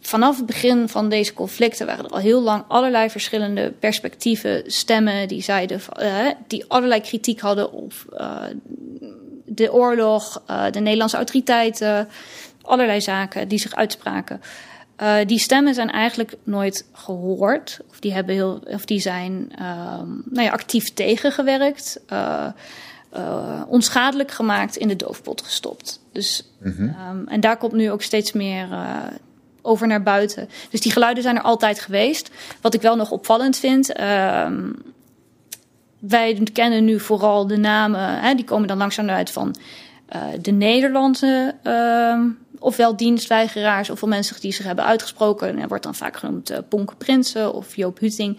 [0.00, 5.28] vanaf het begin van deze conflicten waren er al heel lang allerlei verschillende perspectieven, stemmen
[5.28, 7.92] die zeiden, uh, die allerlei kritiek hadden op
[9.44, 12.08] de oorlog, de Nederlandse autoriteiten,
[12.62, 14.40] allerlei zaken die zich uitspraken.
[15.02, 17.80] Uh, die stemmen zijn eigenlijk nooit gehoord.
[17.90, 22.00] Of die, hebben heel, of die zijn um, nou ja, actief tegengewerkt.
[22.12, 22.46] Uh,
[23.16, 26.00] uh, onschadelijk gemaakt, in de doofpot gestopt.
[26.12, 26.96] Dus, -hmm.
[27.10, 28.68] um, en daar komt nu ook steeds meer
[29.62, 30.48] over naar buiten.
[30.70, 32.30] Dus die geluiden zijn er altijd geweest.
[32.60, 34.00] Wat ik wel nog opvallend vind.
[34.00, 34.82] Um,
[35.98, 39.56] wij kennen nu vooral de namen, hè, die komen dan langzaam uit van
[40.40, 41.54] de Nederlandse
[42.62, 45.58] ofwel dienstweigeraars ofwel mensen die zich hebben uitgesproken.
[45.58, 48.38] En wordt dan vaak genoemd uh, Ponke Prinsen of Joop Huting.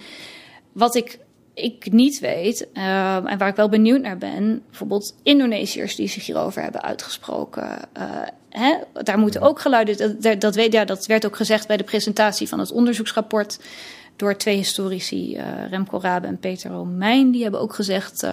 [0.71, 1.19] Wat ik,
[1.53, 6.25] ik niet weet uh, en waar ik wel benieuwd naar ben, bijvoorbeeld Indonesiërs die zich
[6.25, 7.79] hierover hebben uitgesproken.
[7.97, 8.03] Uh,
[8.49, 10.21] hè, daar moeten ook geluiden.
[10.21, 13.59] Dat, dat, weet, ja, dat werd ook gezegd bij de presentatie van het onderzoeksrapport
[14.15, 15.37] door twee historici,
[15.69, 17.31] Remco Rabe en Peter Romein.
[17.31, 18.27] Die hebben ook gezegd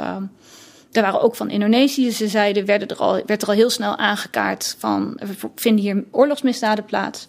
[0.92, 4.76] er waren ook van Indonesische zijde, werden er al, werd er al heel snel aangekaart
[4.78, 5.20] van,
[5.54, 7.26] vinden hier oorlogsmisdaden plaats.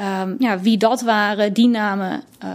[0.00, 2.48] Um, ja, wie dat waren, die namen, uh,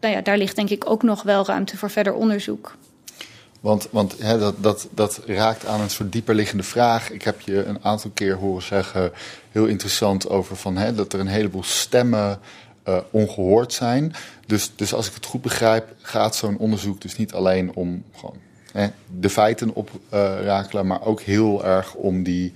[0.00, 2.76] nou ja, daar ligt denk ik ook nog wel ruimte voor verder onderzoek.
[3.60, 7.10] Want, want hè, dat, dat, dat raakt aan een soort dieperliggende vraag.
[7.10, 9.12] Ik heb je een aantal keer horen zeggen,
[9.52, 12.38] heel interessant, over van, hè, dat er een heleboel stemmen
[12.88, 14.14] uh, ongehoord zijn.
[14.46, 18.36] Dus, dus als ik het goed begrijp, gaat zo'n onderzoek dus niet alleen om gewoon
[19.20, 22.52] de feiten oprakelen, maar ook heel erg om die,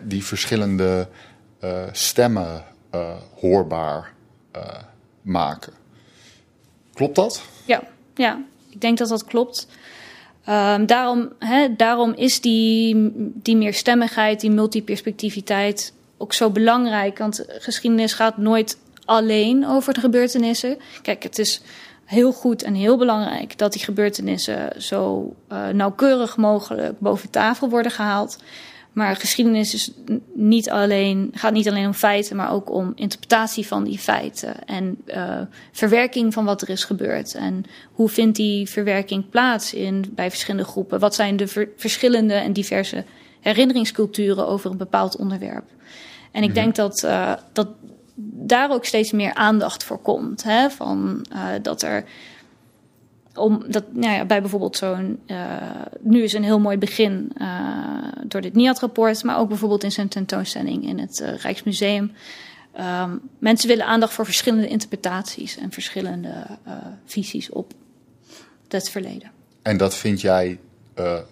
[0.00, 1.08] die verschillende
[1.64, 2.64] uh, stemmen
[2.94, 4.12] uh, hoorbaar
[5.22, 5.72] maken.
[6.94, 7.42] Klopt dat?
[7.64, 7.82] Ja,
[8.14, 9.66] ja, ik denk dat dat klopt.
[10.48, 11.32] Um, daarom,
[11.76, 17.18] daarom is die, die meerstemmigheid, die multiperspectiviteit ook zo belangrijk.
[17.18, 20.78] Want geschiedenis gaat nooit alleen over de gebeurtenissen.
[21.02, 21.60] Kijk, het is
[22.04, 27.92] heel goed en heel belangrijk dat die gebeurtenissen zo uh, nauwkeurig mogelijk boven tafel worden
[27.92, 28.38] gehaald.
[28.92, 29.90] Maar geschiedenis is
[30.34, 34.66] niet alleen, gaat niet alleen om feiten, maar ook om interpretatie van die feiten.
[34.66, 35.40] En uh,
[35.72, 37.34] verwerking van wat er is gebeurd.
[37.34, 41.00] En hoe vindt die verwerking plaats in, bij verschillende groepen?
[41.00, 43.04] Wat zijn de ver, verschillende en diverse
[43.40, 45.64] herinneringsculturen over een bepaald onderwerp?
[46.32, 46.54] En ik -hmm.
[46.54, 47.68] denk dat, uh, dat
[48.16, 50.42] daar ook steeds meer aandacht voor komt.
[50.42, 50.70] Hè?
[50.70, 52.04] Van, uh, dat er
[53.34, 55.20] om dat, nou ja, bij bijvoorbeeld zo'n.
[55.26, 55.36] Uh,
[56.00, 57.48] nu is een heel mooi begin uh,
[58.26, 62.12] door dit NIAD-rapport, maar ook bijvoorbeeld in zijn tentoonstelling in het uh, Rijksmuseum.
[62.80, 66.46] Um, mensen willen aandacht voor verschillende interpretaties en verschillende
[67.04, 67.72] visies op
[68.68, 69.30] het verleden.
[69.62, 70.58] En dat vind jij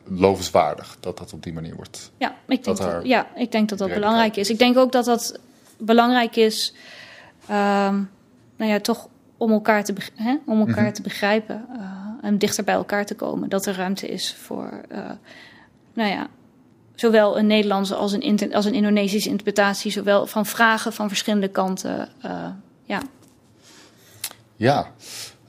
[0.04, 2.10] lovenswaardig dat dat op die manier wordt?
[2.16, 4.50] Ja, ik denk dat, dat ja, ik denk dat dat belangrijk is.
[4.50, 5.38] Ik denk ook dat dat
[5.84, 6.74] belangrijk is,
[7.50, 8.10] um,
[8.56, 10.92] nou ja, toch om elkaar te, hè, om elkaar mm -hmm.
[10.92, 11.82] te begrijpen uh,
[12.22, 13.48] en dichter bij elkaar te komen.
[13.48, 14.98] Dat er ruimte is voor, uh,
[15.94, 16.28] nou ja,
[16.94, 22.08] zowel een Nederlandse als een, als een Indonesische interpretatie, zowel van vragen van verschillende kanten.
[22.24, 22.46] Uh,
[22.84, 23.02] ja.
[24.56, 24.86] Ja.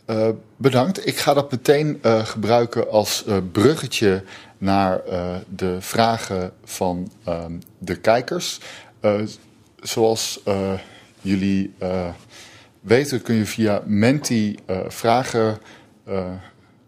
[0.08, 1.08] Uh, bedankt.
[1.08, 4.24] Ik ga dat meteen uh, gebruiken als uh, bruggetje
[4.58, 5.02] naar
[5.56, 8.60] de vragen van ehm, de kijkers
[9.84, 10.74] zoals uh,
[11.22, 12.10] jullie uh,
[12.80, 15.58] weten, kun je via Menti uh, vragen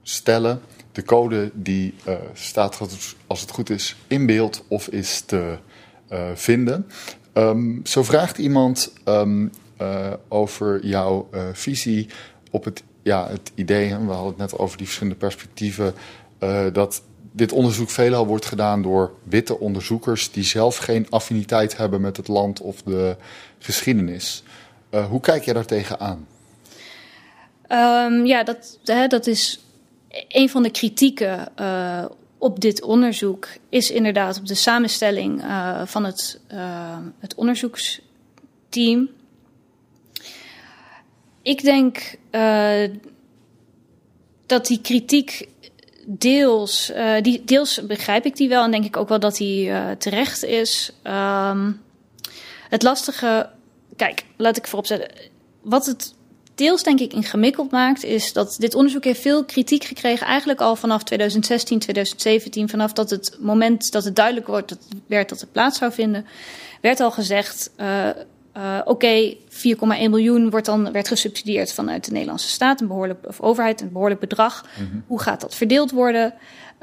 [0.02, 0.62] stellen.
[0.92, 1.94] De code die
[2.34, 2.80] staat,
[3.28, 5.58] als het goed is, in beeld of is te
[6.34, 6.88] vinden.
[7.34, 9.52] Um, zo vraagt iemand um,
[10.28, 12.10] over jouw visie
[12.52, 15.94] op het, ja, het idee, we hadden het net over die verschillende perspectieven,
[16.74, 17.02] dat
[17.36, 22.28] dit onderzoek veelal wordt gedaan door witte onderzoekers die zelf geen affiniteit hebben met het
[22.28, 23.16] land of de
[23.60, 24.44] geschiedenis.
[24.92, 26.28] Uh, hoe kijk jij daar tegenaan?
[27.70, 29.60] Um, ja, dat, hè, dat is
[30.28, 32.06] een van de kritieken uh,
[32.38, 33.48] op dit onderzoek.
[33.70, 36.40] Is inderdaad op de samenstelling uh, van het,
[37.20, 39.10] het onderzoeksteam.
[41.42, 42.18] Ik denk
[44.46, 45.48] dat die kritiek
[46.06, 49.68] deels, uh, die, deels begrijp ik die wel en denk ik ook wel dat die
[49.68, 50.92] uh, terecht is.
[51.04, 51.82] Um,
[52.70, 53.50] het lastige,
[53.96, 55.10] kijk, laat ik vooropzetten.
[55.62, 56.14] Wat het
[56.56, 60.76] deels denk ik ingewikkeld maakt, is dat dit onderzoek heeft veel kritiek gekregen, eigenlijk al
[60.76, 65.52] vanaf 2016, 2017, vanaf dat het moment dat het duidelijk wordt dat, werd dat het
[65.52, 66.26] plaats zou vinden,
[66.82, 67.72] werd al gezegd.
[67.78, 68.10] Uh,
[68.58, 73.28] uh, Oké, okay, 4,1 miljoen wordt dan, werd gesubsidieerd vanuit de Nederlandse staat, een behoorlijk,
[73.28, 74.66] of overheid, een behoorlijk bedrag.
[74.80, 75.04] Mm -hmm.
[75.08, 76.34] Hoe gaat dat verdeeld worden?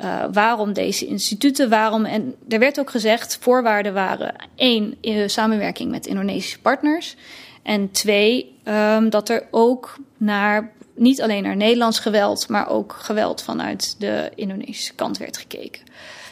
[0.01, 1.69] Uh, waarom deze instituten?
[1.69, 2.05] Waarom?
[2.05, 7.17] En er werd ook gezegd, voorwaarden waren één, in samenwerking met Indonesische partners.
[7.63, 13.43] En twee, um, dat er ook naar, niet alleen naar Nederlands geweld, maar ook geweld
[13.43, 15.83] vanuit de Indonesische kant werd gekeken.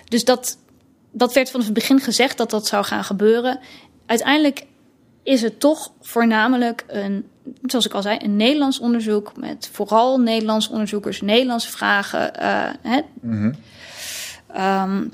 [0.08, 0.58] Dus dat,
[1.10, 3.60] dat werd vanaf het begin gezegd dat dat zou gaan gebeuren.
[4.06, 4.64] uiteindelijk
[5.22, 7.28] is het toch voornamelijk een,
[7.62, 12.32] zoals ik al zei, een Nederlands onderzoek met vooral Nederlands onderzoekers, Nederlandse vragen.
[12.42, 13.00] Uh, hè.
[14.82, 15.12] Um,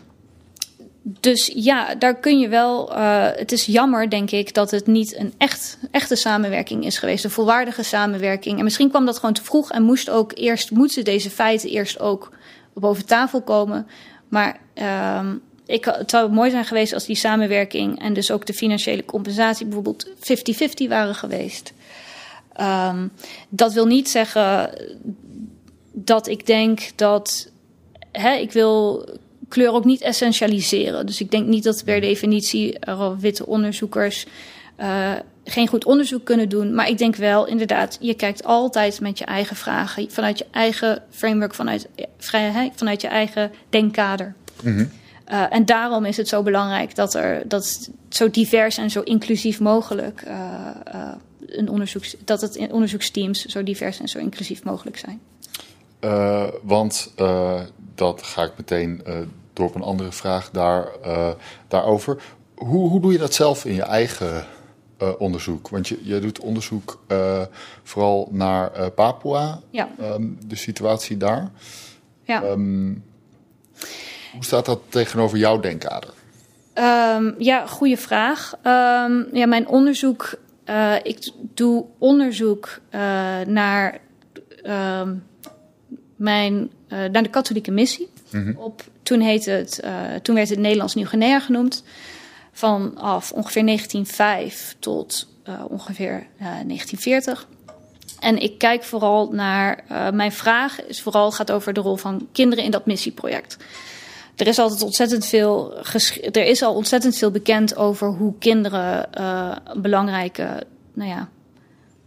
[1.21, 2.99] dus ja, daar kun je wel.
[2.99, 7.25] Uh, het is jammer, denk ik, dat het niet een echt, echte samenwerking is geweest.
[7.25, 8.59] Een volwaardige samenwerking.
[8.59, 12.01] En misschien kwam dat gewoon te vroeg en moest ook eerst, moeten deze feiten eerst
[12.01, 12.33] ook
[12.75, 13.87] boven tafel komen.
[14.29, 15.31] Maar uh,
[15.67, 19.67] ik, het zou mooi zijn geweest als die samenwerking en dus ook de financiële compensatie
[19.67, 21.73] bijvoorbeeld 50-50 waren geweest.
[22.61, 23.11] Um,
[23.49, 24.71] dat wil niet zeggen
[25.93, 27.51] dat ik denk dat.
[28.13, 29.09] Hè, ik wil
[29.49, 31.07] kleur ook niet essentialiseren.
[31.07, 32.79] Dus ik denk niet dat per definitie
[33.19, 34.27] witte onderzoekers
[34.81, 35.13] uh,
[35.45, 36.75] geen goed onderzoek kunnen doen.
[36.75, 41.03] Maar ik denk wel, inderdaad, je kijkt altijd met je eigen vragen, vanuit je eigen
[41.11, 44.35] framework, vanuit, vrijheid, vanuit je eigen denkkader.
[44.63, 44.91] Mm.
[45.31, 49.61] Uh, en daarom is het zo belangrijk dat er dat zo divers en zo inclusief
[49.61, 51.13] mogelijk uh,
[51.47, 55.21] een onderzoeks, dat het in onderzoeksteams zo divers en zo inclusief mogelijk zijn.
[56.63, 57.13] want
[57.95, 59.03] dat ga ik meteen
[59.53, 60.89] door op een andere vraag daar,
[61.69, 62.23] daarover.
[62.55, 64.47] Hoe, hoe doe je dat zelf in je eigen
[65.03, 65.69] uh, onderzoek?
[65.69, 67.01] Want je, je doet onderzoek
[67.83, 69.89] vooral naar Papua, ja.
[70.01, 71.51] um, de situatie daar.
[72.23, 72.43] Ja.
[72.43, 73.05] Um,
[74.37, 76.11] hoe staat dat tegenover jouw denkkader?
[76.75, 78.55] Um, ja, goede vraag.
[79.33, 80.39] ja, mijn onderzoek,
[81.03, 82.79] ik doe onderzoek
[83.47, 83.99] naar
[86.17, 88.09] mijn uh, naar de katholieke missie.
[88.31, 88.57] Mm -hmm.
[88.57, 89.83] Op, toen, heette het,
[90.23, 91.85] toen werd het Nederlands Nieuw-Guinea genoemd.
[92.53, 95.29] Vanaf ongeveer 1905 tot
[95.69, 97.47] ongeveer 1940.
[98.21, 99.85] En ik kijk vooral naar.
[100.15, 103.57] mijn vraag is vooral gaat over de rol van kinderen in dat missieproject.
[104.37, 105.75] Er is altijd ontzettend veel.
[106.33, 109.09] Er is al ontzettend veel bekend over hoe kinderen
[109.81, 110.63] belangrijke.
[110.95, 111.29] Nou ja,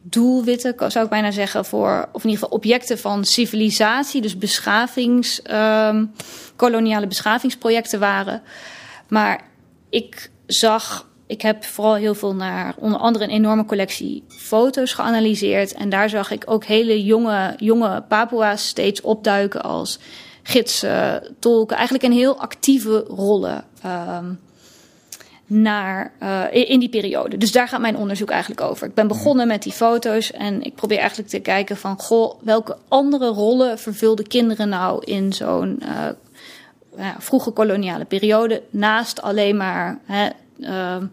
[0.01, 5.41] doelwitten, zou ik bijna zeggen, voor, of in ieder geval objecten van civilisatie, dus beschavings,
[5.51, 6.11] um,
[6.55, 8.41] koloniale beschavingsprojecten waren.
[9.07, 9.41] Maar
[9.89, 15.73] ik zag, ik heb vooral heel veel naar onder andere een enorme collectie foto's geanalyseerd.
[15.73, 19.99] En daar zag ik ook hele jonge, jonge Papua's steeds opduiken als
[20.49, 23.63] gidsen, tolken, eigenlijk een heel actieve rollen.
[23.85, 24.39] Um,
[25.49, 27.37] naar, uh, in die periode.
[27.37, 28.87] Dus daar gaat mijn onderzoek eigenlijk over.
[28.87, 31.99] Ik ben begonnen met die foto's en ik probeer eigenlijk te kijken van...
[31.99, 36.07] goh, welke andere rollen vervulden kinderen nou in zo'n uh,
[36.97, 38.63] ja, vroege koloniale periode...
[38.69, 41.03] naast alleen maar hè, uh,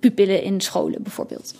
[0.00, 1.54] pupillen in scholen bijvoorbeeld.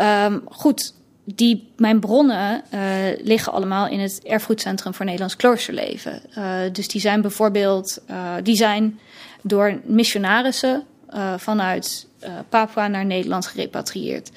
[0.00, 2.80] Um, goed, die, mijn bronnen uh,
[3.22, 6.22] liggen allemaal in het Erfgoedcentrum voor Nederlands Kloosterleven.
[6.38, 8.98] Uh, dus die zijn bijvoorbeeld, uh, die zijn
[9.42, 10.84] door missionarissen
[11.36, 12.06] vanuit
[12.48, 14.30] Papua naar Nederland gerepatrieerd.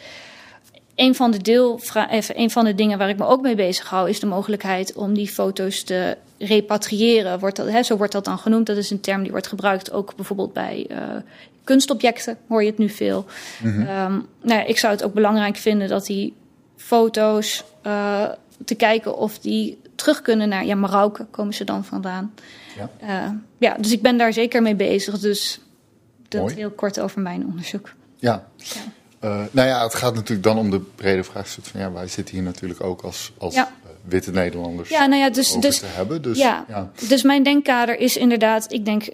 [0.95, 1.80] Een van, de deel,
[2.28, 5.13] een van de dingen waar ik me ook mee bezig hou, is de mogelijkheid om
[5.13, 7.39] die foto's te repatriëren.
[7.39, 8.65] Wordt dat, hè, zo wordt dat dan genoemd.
[8.65, 10.88] Dat is een term die wordt gebruikt ook bijvoorbeeld bij
[11.63, 13.26] kunstobjecten, hoor je het nu veel.
[13.62, 13.80] -hmm.
[13.80, 16.34] um, nou ja, ik zou het ook belangrijk vinden dat die
[16.75, 18.29] foto's uh,
[18.65, 22.33] te kijken of die terug kunnen naar ja, Marokko, komen ze dan vandaan.
[22.75, 22.89] Ja.
[23.03, 25.19] Uh, ja, dus ik ben daar zeker mee bezig.
[25.19, 25.59] Dus
[26.27, 26.55] dat Mooi.
[26.55, 27.93] heel kort over mijn onderzoek.
[28.15, 28.47] Ja.
[28.55, 28.81] ja.
[29.21, 32.35] Uh, nou ja, het gaat natuurlijk dan om de brede vraagstuk van ja, wij zitten
[32.35, 33.71] hier natuurlijk ook als, als ja.
[34.08, 36.22] Witte Nederlanders ja, nou ja, dus, dus, te hebben.
[36.22, 39.08] Dus, ja, ja, dus mijn denkkader is inderdaad, ik denk,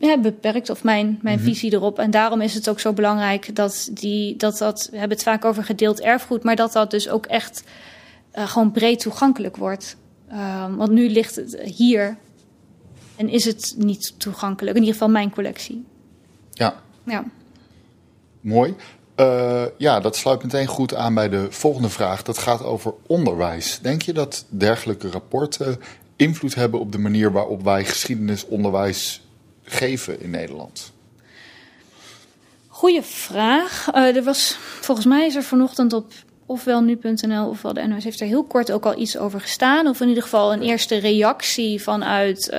[0.00, 1.52] uh, beperkt of mijn, mijn mm -hmm.
[1.52, 1.98] visie erop.
[1.98, 5.44] En daarom is het ook zo belangrijk dat die, dat, dat we hebben het vaak
[5.44, 7.64] over gedeeld erfgoed, maar dat dat dus ook echt
[8.32, 9.96] gewoon breed toegankelijk wordt.
[10.32, 12.16] Um, want nu ligt het hier
[13.16, 15.84] en is het niet toegankelijk, in ieder geval mijn collectie.
[16.52, 16.82] Ja.
[17.04, 17.24] ja.
[18.40, 18.74] Mooi.
[19.20, 22.22] Uh, ja, dat sluit meteen goed aan bij de volgende vraag.
[22.22, 23.78] Dat gaat over onderwijs.
[23.82, 25.80] Denk je dat dergelijke rapporten
[26.16, 29.22] invloed hebben op de manier waarop wij geschiedenisonderwijs
[29.62, 30.92] geven in Nederland?
[32.68, 33.86] Goeie vraag.
[33.94, 36.12] Uh, er was, volgens mij is er vanochtend op
[36.46, 39.86] ofwel nu.nl ofwel de NOS heeft er heel kort ook al iets over gestaan.
[39.86, 42.58] Of in ieder geval een eerste reactie vanuit uh,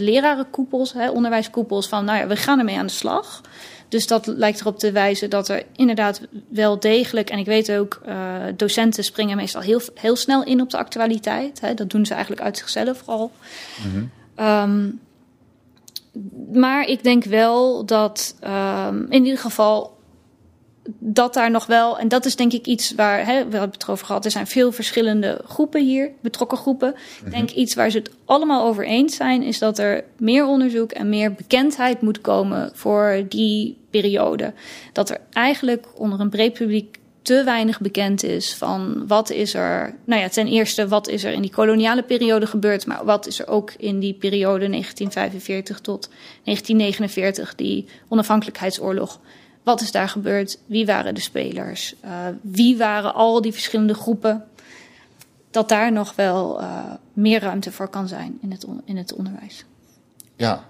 [0.00, 3.40] lerarenkoepels, hè, onderwijskoepels, van nou ja, we gaan ermee aan de slag.
[3.88, 8.00] Dus dat lijkt erop te wijzen dat er inderdaad wel degelijk, en ik weet ook,
[8.08, 11.60] uh, docenten springen meestal heel, heel snel in op de actualiteit.
[11.60, 13.32] Hè, dat doen ze eigenlijk uit zichzelf al.
[13.84, 14.46] Mm -hmm.
[14.46, 15.00] um,
[16.52, 19.97] maar ik denk wel dat um, in ieder geval
[20.98, 23.88] dat daar nog wel, en dat is denk ik iets waar, hè, we hebben het
[23.88, 26.94] over gehad, er zijn veel verschillende groepen hier, betrokken groepen.
[27.24, 30.92] Ik denk iets waar ze het allemaal over eens zijn, is dat er meer onderzoek
[30.92, 34.52] en meer bekendheid moet komen voor die periode.
[34.92, 39.94] Dat er eigenlijk onder een breed publiek te weinig bekend is van wat is er.
[40.04, 43.38] Nou ja, ten eerste, wat is er in die koloniale periode gebeurd, maar wat is
[43.38, 46.08] er ook in die periode 1945 tot
[46.44, 49.20] 1949, die onafhankelijkheidsoorlog.
[49.68, 50.58] Wat is daar gebeurd?
[50.66, 51.94] Wie waren de spelers?
[52.04, 52.10] Uh,
[52.42, 54.44] wie waren al die verschillende groepen?
[55.50, 59.64] Dat daar nog wel uh, meer ruimte voor kan zijn in het, in het onderwijs.
[60.36, 60.64] Ja,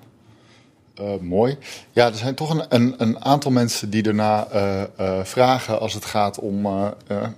[1.01, 1.59] uh, mooi.
[1.93, 5.95] Ja, er zijn toch een, een, een aantal mensen die daarna uh, uh, vragen als
[5.95, 6.67] het gaat om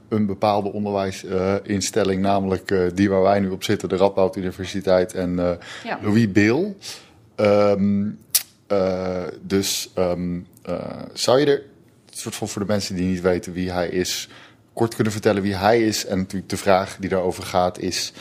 [0.08, 5.98] een bepaalde onderwijsinstelling, namelijk die waar wij nu op zitten, de Radboud Universiteit en ja.
[6.02, 6.76] Louis Beel.
[7.36, 8.18] Um,
[9.41, 10.47] dus um,
[11.12, 11.62] zou je er,
[12.11, 14.29] soort van voor de mensen die niet weten wie hij is,
[14.73, 16.07] kort kunnen vertellen wie hij is?
[16.07, 18.12] En natuurlijk de vraag die daarover gaat is,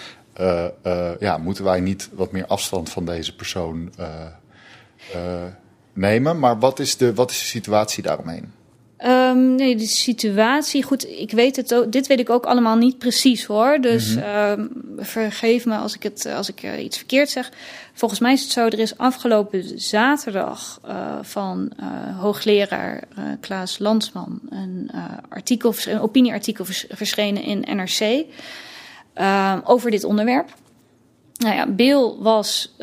[1.20, 3.94] ja, moeten wij niet wat meer afstand van deze persoon
[5.94, 6.40] nemen.
[6.40, 8.52] Maar wat is de, wat is de situatie daaromheen?
[9.06, 12.98] Um, nee, de situatie, goed, ik weet het ook, dit weet ik ook allemaal niet
[12.98, 13.78] precies hoor.
[13.82, 14.60] Dus mm -hmm.
[14.60, 17.52] um, vergeef me als ik, het, als ik uh, iets verkeerd zeg.
[17.94, 23.04] Volgens mij is het zo, er is afgelopen zaterdag uh, van uh, hoogleraar
[23.40, 24.92] Klaas Landsman een,
[25.30, 28.26] artikel, een opinieartikel vers, verschenen in NRC
[29.14, 30.54] ehm, over dit onderwerp.
[31.38, 32.76] Nou ja, Bill was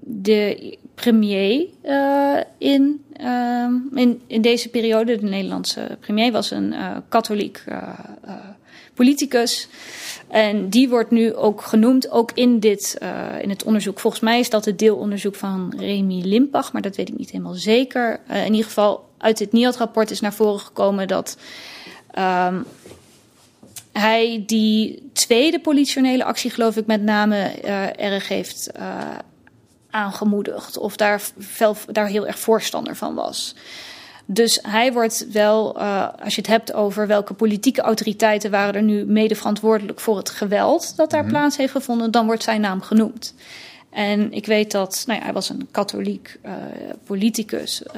[0.00, 5.16] de premier uh, in, uh, in, in deze periode.
[5.16, 7.64] De Nederlandse premier was een uh, katholiek
[8.94, 9.68] politicus.
[10.28, 12.98] En die wordt nu ook genoemd, ook in, dit,
[13.40, 14.00] in het onderzoek.
[14.00, 17.54] Volgens mij is dat het deelonderzoek van Remy Limpach, maar dat weet ik niet helemaal
[17.54, 18.20] zeker.
[18.28, 21.36] in ieder geval, uit dit NIAD-rapport is naar voren gekomen dat
[22.18, 22.64] um,
[23.92, 27.36] hij die tweede politionele actie, geloof ik, met name
[27.96, 28.70] erg heeft
[29.92, 33.54] aangemoedigd of daar, veel, daar heel erg voorstander van was.
[34.26, 38.82] Dus hij wordt wel, uh, als je het hebt over welke politieke autoriteiten waren er
[38.82, 42.60] nu mede verantwoordelijk voor het geweld dat daar mm plaats heeft gevonden, dan wordt zijn
[42.60, 43.34] naam genoemd.
[43.90, 46.52] En ik weet dat, nou ja, hij was een katholiek uh,
[47.04, 47.82] politicus.
[47.82, 47.92] Uh,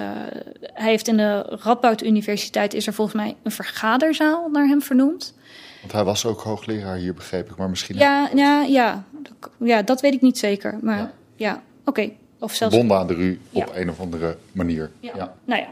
[0.60, 5.34] hij heeft in de Radboud Universiteit, is er volgens mij een vergaderzaal naar hem vernoemd.
[5.80, 7.96] Want hij was ook hoogleraar hier, begreep ik, maar misschien...
[7.96, 9.04] Ja, ja, ja,
[9.58, 11.12] ja dat weet ik niet zeker, maar ja.
[11.36, 11.62] ja.
[11.84, 12.00] Oké.
[12.00, 12.16] Okay.
[12.38, 12.76] Of zelfs...
[12.76, 14.90] Bonden aan de RU op een of andere manier.
[15.00, 15.12] Ja.
[15.16, 15.34] ja.
[15.44, 15.68] Nou ja.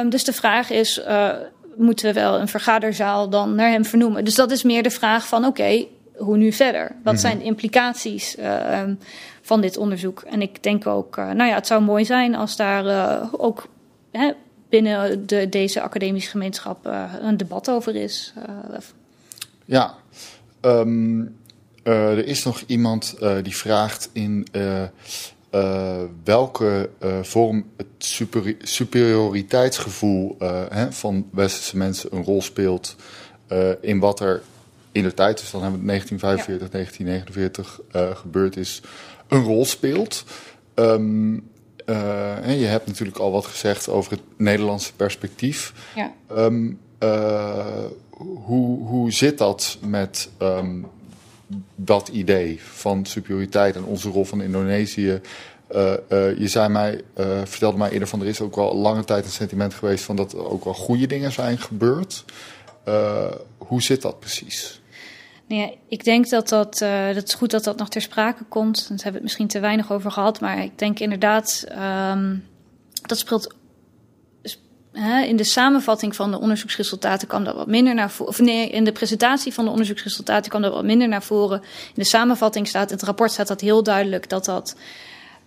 [0.00, 1.30] Um, dus de vraag is, uh,
[1.76, 4.24] moeten we wel een vergaderzaal dan naar hem vernoemen?
[4.24, 6.82] Dus dat is meer de vraag van, oké, okay, hoe nu verder?
[6.82, 7.16] Wat mm -hmm.
[7.16, 8.82] zijn de implicaties uh,
[9.42, 10.20] van dit onderzoek?
[10.20, 13.68] En ik denk ook, uh, nou ja, het zou mooi zijn als daar uh, ook
[14.10, 14.32] hè,
[14.68, 16.86] binnen de, deze academische gemeenschap
[17.20, 18.32] een debat over is.
[19.64, 19.94] ja,
[20.60, 21.37] um,
[21.92, 24.82] er is nog iemand uh, die vraagt in uh,
[26.24, 26.90] welke
[27.22, 30.36] vorm het super, superioriteitsgevoel
[30.68, 32.96] hè, van westerse mensen een rol speelt
[33.80, 34.42] in wat er
[34.92, 36.72] in de tijd, dus dan hebben we 1945, ja.
[36.72, 37.80] 1949
[38.20, 38.82] gebeurd is,
[39.28, 40.24] een rol speelt.
[40.74, 41.50] Um,
[42.46, 45.72] je hebt natuurlijk al wat gezegd over het Nederlandse perspectief.
[45.94, 46.12] Ja.
[46.36, 46.78] Um,
[48.18, 50.86] hoe, hoe zit dat met um,
[51.74, 55.20] dat idee van superioriteit en onze rol van Indonesië.
[55.74, 59.04] Uh, uh, je zei mij, uh, vertelde mij eerder van er is ook wel lange
[59.04, 62.24] tijd een sentiment geweest van dat er ook wel goede dingen zijn gebeurd.
[63.58, 64.80] hoe zit dat precies?
[65.46, 66.78] Nee, nou ik denk dat dat,
[67.14, 68.76] dat is goed dat dat nog ter sprake komt.
[68.76, 71.64] Daar hebben we het misschien te weinig over gehad, maar ik denk inderdaad,
[72.12, 72.44] um,
[73.06, 73.54] dat speelt
[75.26, 78.32] in de samenvatting van de onderzoeksresultaten kwam dat wat minder naar voren.
[78.32, 81.60] Of nee, in de presentatie van de onderzoeksresultaten kwam dat wat minder naar voren.
[81.60, 84.76] In de samenvatting staat, in het rapport staat dat heel duidelijk dat dat,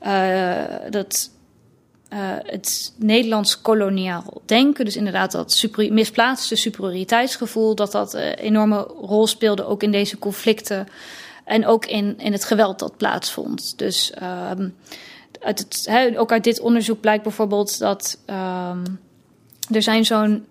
[0.04, 1.30] uh, dat
[2.14, 8.78] uh, het Nederlands koloniaal denken, dus inderdaad dat super, misplaatste superioriteitsgevoel, dat dat een enorme
[9.02, 10.88] rol speelde ook in deze conflicten
[11.46, 13.78] en ook in, in het geweld dat plaatsvond.
[13.78, 14.14] Dus
[14.52, 14.76] um,
[15.40, 18.18] uit het, he, ook uit dit onderzoek blijkt bijvoorbeeld dat.
[18.28, 19.00] Um,
[19.72, 20.46] er zijn zo'n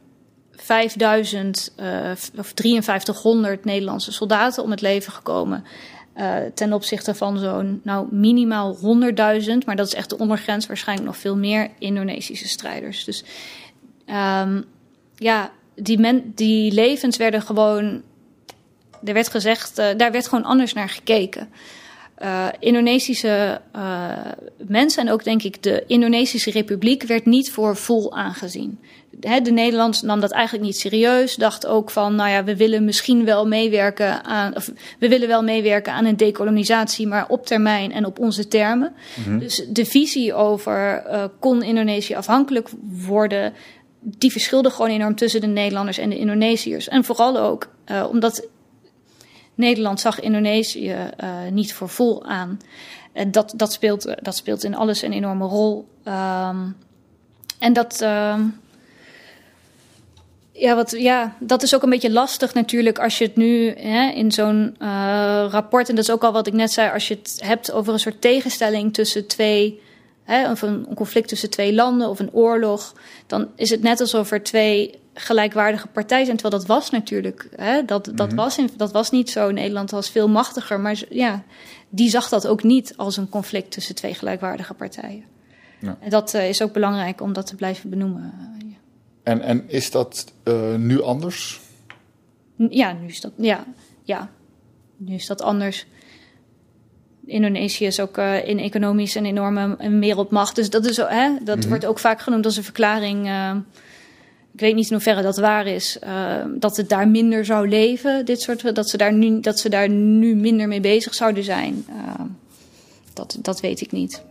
[0.63, 5.65] 5000 uh, of 5300 Nederlandse soldaten om het leven gekomen.
[6.17, 8.83] Uh, ten opzichte van zo'n nou, minimaal 100.000,
[9.67, 13.05] maar dat is echt de ondergrens, waarschijnlijk nog veel meer Indonesische strijders.
[13.05, 13.25] Dus
[14.07, 14.65] um,
[15.17, 18.03] ja, die, die levens werden gewoon.
[19.05, 21.49] Er werd gezegd, uh, daar werd gewoon anders naar gekeken.
[22.59, 23.61] Indonesische
[24.57, 28.79] mensen en ook denk ik de Indonesische Republiek werd niet voor vol aangezien.
[29.21, 31.35] De Nederland nam dat eigenlijk niet serieus.
[31.35, 35.43] Dacht ook van, nou ja, we willen misschien wel meewerken aan, of we willen wel
[35.43, 38.93] meewerken aan een dekolonisatie, maar op termijn en op onze termen.
[39.17, 39.39] Mm -hmm.
[39.39, 42.69] Dus de visie over uh, kon Indonesië afhankelijk
[43.07, 43.53] worden,
[44.01, 46.89] die verschilde gewoon enorm tussen de Nederlanders en de Indonesiërs.
[46.89, 48.47] En vooral ook uh, omdat
[49.55, 52.61] Nederland zag Indonesië uh, niet voor vol aan.
[53.13, 55.89] En dat, dat, speelt, dat speelt in alles een enorme rol.
[56.05, 56.77] Um,
[57.59, 58.01] en dat.
[58.03, 58.35] Uh,
[60.61, 64.11] ja, wat, ja, dat is ook een beetje lastig natuurlijk als je het nu hè,
[64.11, 67.15] in zo'n uh, rapport, en dat is ook al wat ik net zei, als je
[67.15, 69.81] het hebt over een soort tegenstelling tussen twee,
[70.25, 72.95] hè, of een, conflict tussen twee landen of een oorlog,
[73.27, 76.37] dan is het net alsof er twee gelijkwaardige partijen zijn.
[76.37, 78.37] Terwijl dat was natuurlijk, hè, dat, dat, mm -hmm.
[78.37, 79.51] was in, dat was niet zo.
[79.51, 81.43] Nederland was veel machtiger, maar ja,
[81.89, 85.25] die zag dat ook niet als een conflict tussen twee gelijkwaardige partijen.
[85.79, 85.97] Ja.
[86.01, 88.35] En dat uh, is ook belangrijk om dat te blijven benoemen.
[89.23, 91.61] En, en is dat uh, nu anders?
[92.57, 93.65] Ja, nu is dat, ja,
[94.03, 94.31] ja,
[94.97, 95.87] nu is dat anders.
[97.27, 100.57] Indonesië is ook uh, in economisch een enorme wereldmacht.
[100.57, 101.71] Dus dat, is, hè, dat mm -hmm.
[101.71, 103.27] wordt ook vaak genoemd als een verklaring.
[103.27, 103.57] Uh,
[104.53, 105.99] ik weet niet in hoeverre dat waar is.
[106.05, 108.75] Uh, dat het daar minder zou leven, dit soort.
[108.75, 111.87] Dat ze daar nu, dat ze daar nu minder mee bezig zouden zijn.
[113.13, 114.23] dat, dat weet ik niet.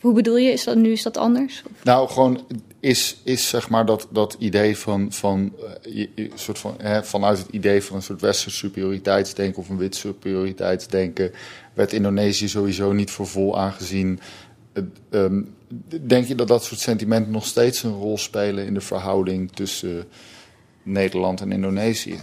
[0.00, 0.52] Hoe bedoel je?
[0.52, 1.62] Is dat, nu is dat anders?
[1.82, 2.40] Nou, gewoon
[2.84, 5.52] is, is zeg maar dat, dat idee van, van,
[6.16, 9.96] uh, soort van hè, vanuit het idee van een soort westerse superioriteitsdenken of een wit
[9.96, 11.32] superioriteitsdenken,
[11.74, 14.20] werd Indonesië sowieso niet voor vol aangezien.
[15.10, 15.54] Um,
[16.00, 20.04] denk je dat dat soort sentimenten nog steeds een rol spelen in de verhouding tussen
[20.82, 22.18] Nederland en Indonesië?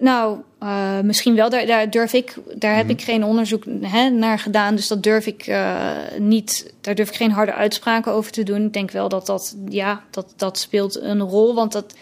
[0.00, 1.50] Nou, uh, misschien wel.
[1.50, 4.74] Daar, daar durf ik, daar heb mm ik geen onderzoek hè, naar gedaan.
[4.74, 5.86] Dus dat durf ik uh,
[6.18, 6.72] niet.
[6.80, 8.64] Daar durf ik geen harde uitspraken over te doen.
[8.64, 11.54] Ik denk wel dat dat, ja, dat, dat speelt een rol.
[11.54, 11.94] Want dat,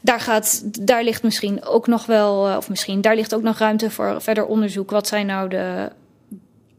[0.00, 3.58] daar, gaat, daar ligt misschien ook nog wel, uh, of misschien, daar ligt ook nog
[3.58, 4.90] ruimte voor verder onderzoek.
[4.90, 5.90] Wat zijn nou de,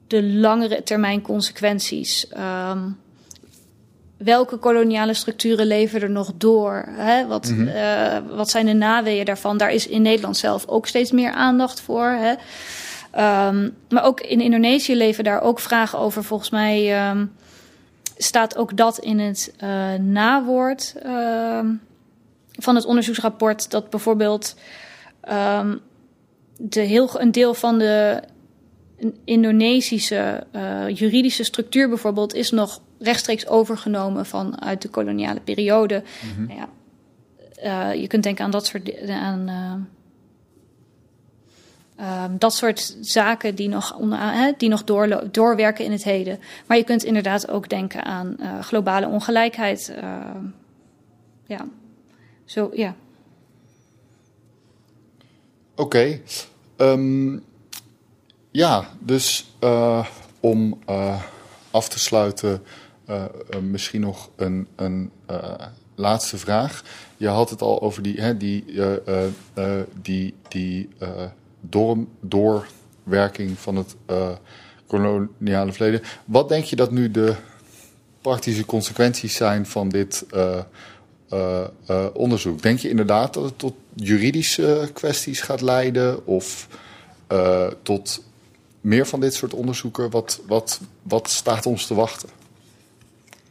[0.07, 2.27] de langere termijn consequenties?
[2.37, 2.97] Um,
[4.20, 6.86] welke koloniale structuren leven er nog door?
[6.88, 7.28] Hè?
[7.28, 7.67] Wat, mm -hmm.
[7.67, 9.57] uh, wat zijn de naweeën daarvan?
[9.57, 12.05] Daar is in Nederland zelf ook steeds meer aandacht voor.
[12.05, 12.34] Hè?
[13.47, 16.24] Um, maar ook in Indonesië leven daar ook vragen over.
[16.24, 17.32] Volgens mij um,
[18.17, 21.59] staat ook dat in het uh, nawoord uh,
[22.51, 23.72] van het onderzoeksrapport.
[23.72, 24.55] Dat bijvoorbeeld
[25.32, 25.80] um,
[26.57, 28.22] de heel, een deel van de
[29.24, 36.04] Indonesische uh, juridische structuur bijvoorbeeld is nog rechtstreeks overgenomen vanuit de koloniale periode.
[36.24, 36.58] Mm -hmm.
[36.58, 36.70] ja,
[37.64, 39.50] uh, je kunt denken aan dat soort, aan,
[42.00, 46.04] uh, um, dat soort zaken die nog, onder, hè, die nog door, doorwerken in het
[46.04, 46.39] heden.
[46.66, 49.93] Maar je kunt inderdaad ook denken aan globale ongelijkheid.
[51.45, 51.68] ja,
[52.45, 52.95] zo ja.
[55.76, 55.82] Oké.
[55.82, 56.22] Okay.
[56.78, 57.43] Um,
[58.52, 59.54] ja, dus
[60.39, 60.80] om
[61.72, 62.64] af te sluiten.
[63.10, 65.53] Uh, uh, misschien nog een, een uh,
[65.95, 66.84] laatste vraag.
[67.18, 68.66] Je had het al over die, hè, die,
[70.01, 70.89] die, die
[71.62, 73.95] door, doorwerking van het
[74.88, 76.01] koloniale verleden.
[76.26, 77.36] Wat denk je dat nu de
[78.22, 80.26] praktische consequenties zijn van dit
[82.14, 82.62] onderzoek?
[82.62, 86.68] Denk je inderdaad dat het tot juridische kwesties gaat leiden of
[87.82, 88.24] tot
[88.82, 90.10] meer van dit soort onderzoeken?
[90.10, 92.38] Wat, wat, wat staat ons te wachten?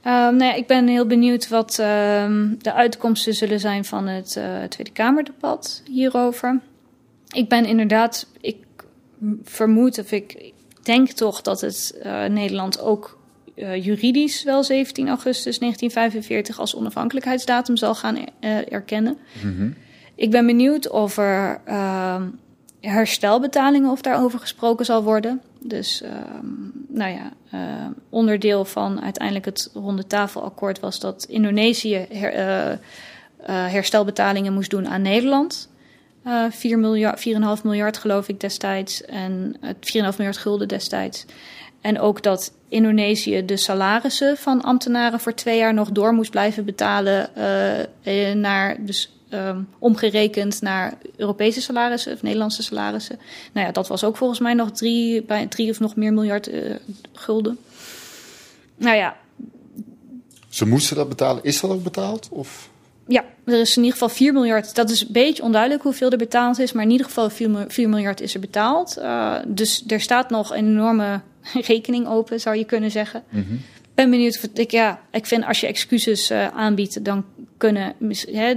[0.05, 4.37] Um, nou ja, ik ben heel benieuwd wat um, de uitkomsten zullen zijn van het
[4.39, 6.61] uh, Tweede Kamerdebat hierover.
[7.29, 8.57] Ik ben inderdaad, ik
[9.45, 13.19] vermoed of ik denk toch dat het uh, Nederland ook
[13.55, 18.17] uh, juridisch wel 17 augustus 1945 als onafhankelijkheidsdatum zal gaan
[18.69, 19.19] erkennen.
[19.43, 19.75] Mm -hmm.
[20.15, 22.23] Ik ben benieuwd of er ehm,
[22.81, 25.41] herstelbetalingen of daarover gesproken zal worden.
[25.61, 26.11] Dus uh,
[26.89, 32.77] nou ja, uh, onderdeel van uiteindelijk het ronde tafelakkoord was dat Indonesië her, uh,
[33.47, 35.69] herstelbetalingen moest doen aan Nederland.
[36.51, 37.29] 4 miljard,
[37.59, 41.25] 4,5 miljard geloof ik destijds en 4,5 miljard gulden destijds.
[41.81, 46.65] En ook dat Indonesië de salarissen van ambtenaren voor twee jaar nog door moest blijven
[46.65, 47.31] betalen
[48.41, 53.19] naar dus um, omgerekend naar Europese salarissen of Nederlandse salarissen.
[53.53, 56.49] Nou ja, dat was ook volgens mij nog drie, bij drie of nog meer miljard
[56.49, 56.75] uh,
[57.13, 57.59] gulden.
[58.77, 59.17] Nou ja.
[60.49, 61.45] Ze moesten dat betalen.
[61.45, 62.29] Is dat ook betaald?
[62.31, 62.69] Of?
[63.09, 64.75] ja, er is in ieder geval 4 miljard.
[64.75, 67.31] Dat is een beetje onduidelijk hoeveel er betaald is, maar in ieder geval
[67.69, 68.99] 4, miljard is er betaald.
[68.99, 71.21] Uh, dus er staat nog een enorme
[71.73, 73.23] rekening open, zou je kunnen zeggen.
[73.29, 73.61] Mm -hmm.
[73.99, 77.25] Ben benieuwd ik, ja, ik vind als je excuses uh, aanbiedt, dan
[77.57, 77.95] kunnen,
[78.31, 78.55] hè,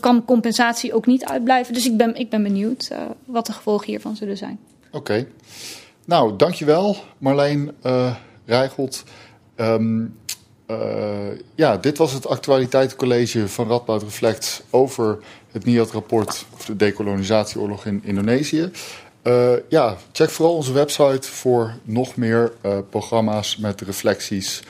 [0.00, 1.74] kan compensatie ook niet uitblijven.
[1.74, 4.58] Dus ik ben, ik ben benieuwd uh, wat de gevolgen hiervan zullen zijn.
[4.90, 5.26] Oké.
[6.04, 9.04] Nou, dankjewel Marleen uh, Rijgold.
[9.56, 10.04] Uh,
[11.54, 15.18] ja, dit was het actualiteitencollege van Radboud Reflect over
[15.52, 18.70] het NIAD-rapport over de decolonisatieoorlog in Indonesië.
[19.26, 24.62] Uh, ja, check vooral onze website voor nog meer uh, programma's met reflecties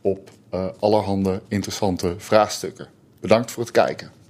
[0.00, 0.30] op
[0.78, 2.88] allerhande interessante vraagstukken.
[3.20, 4.21] Bedankt voor het kijken.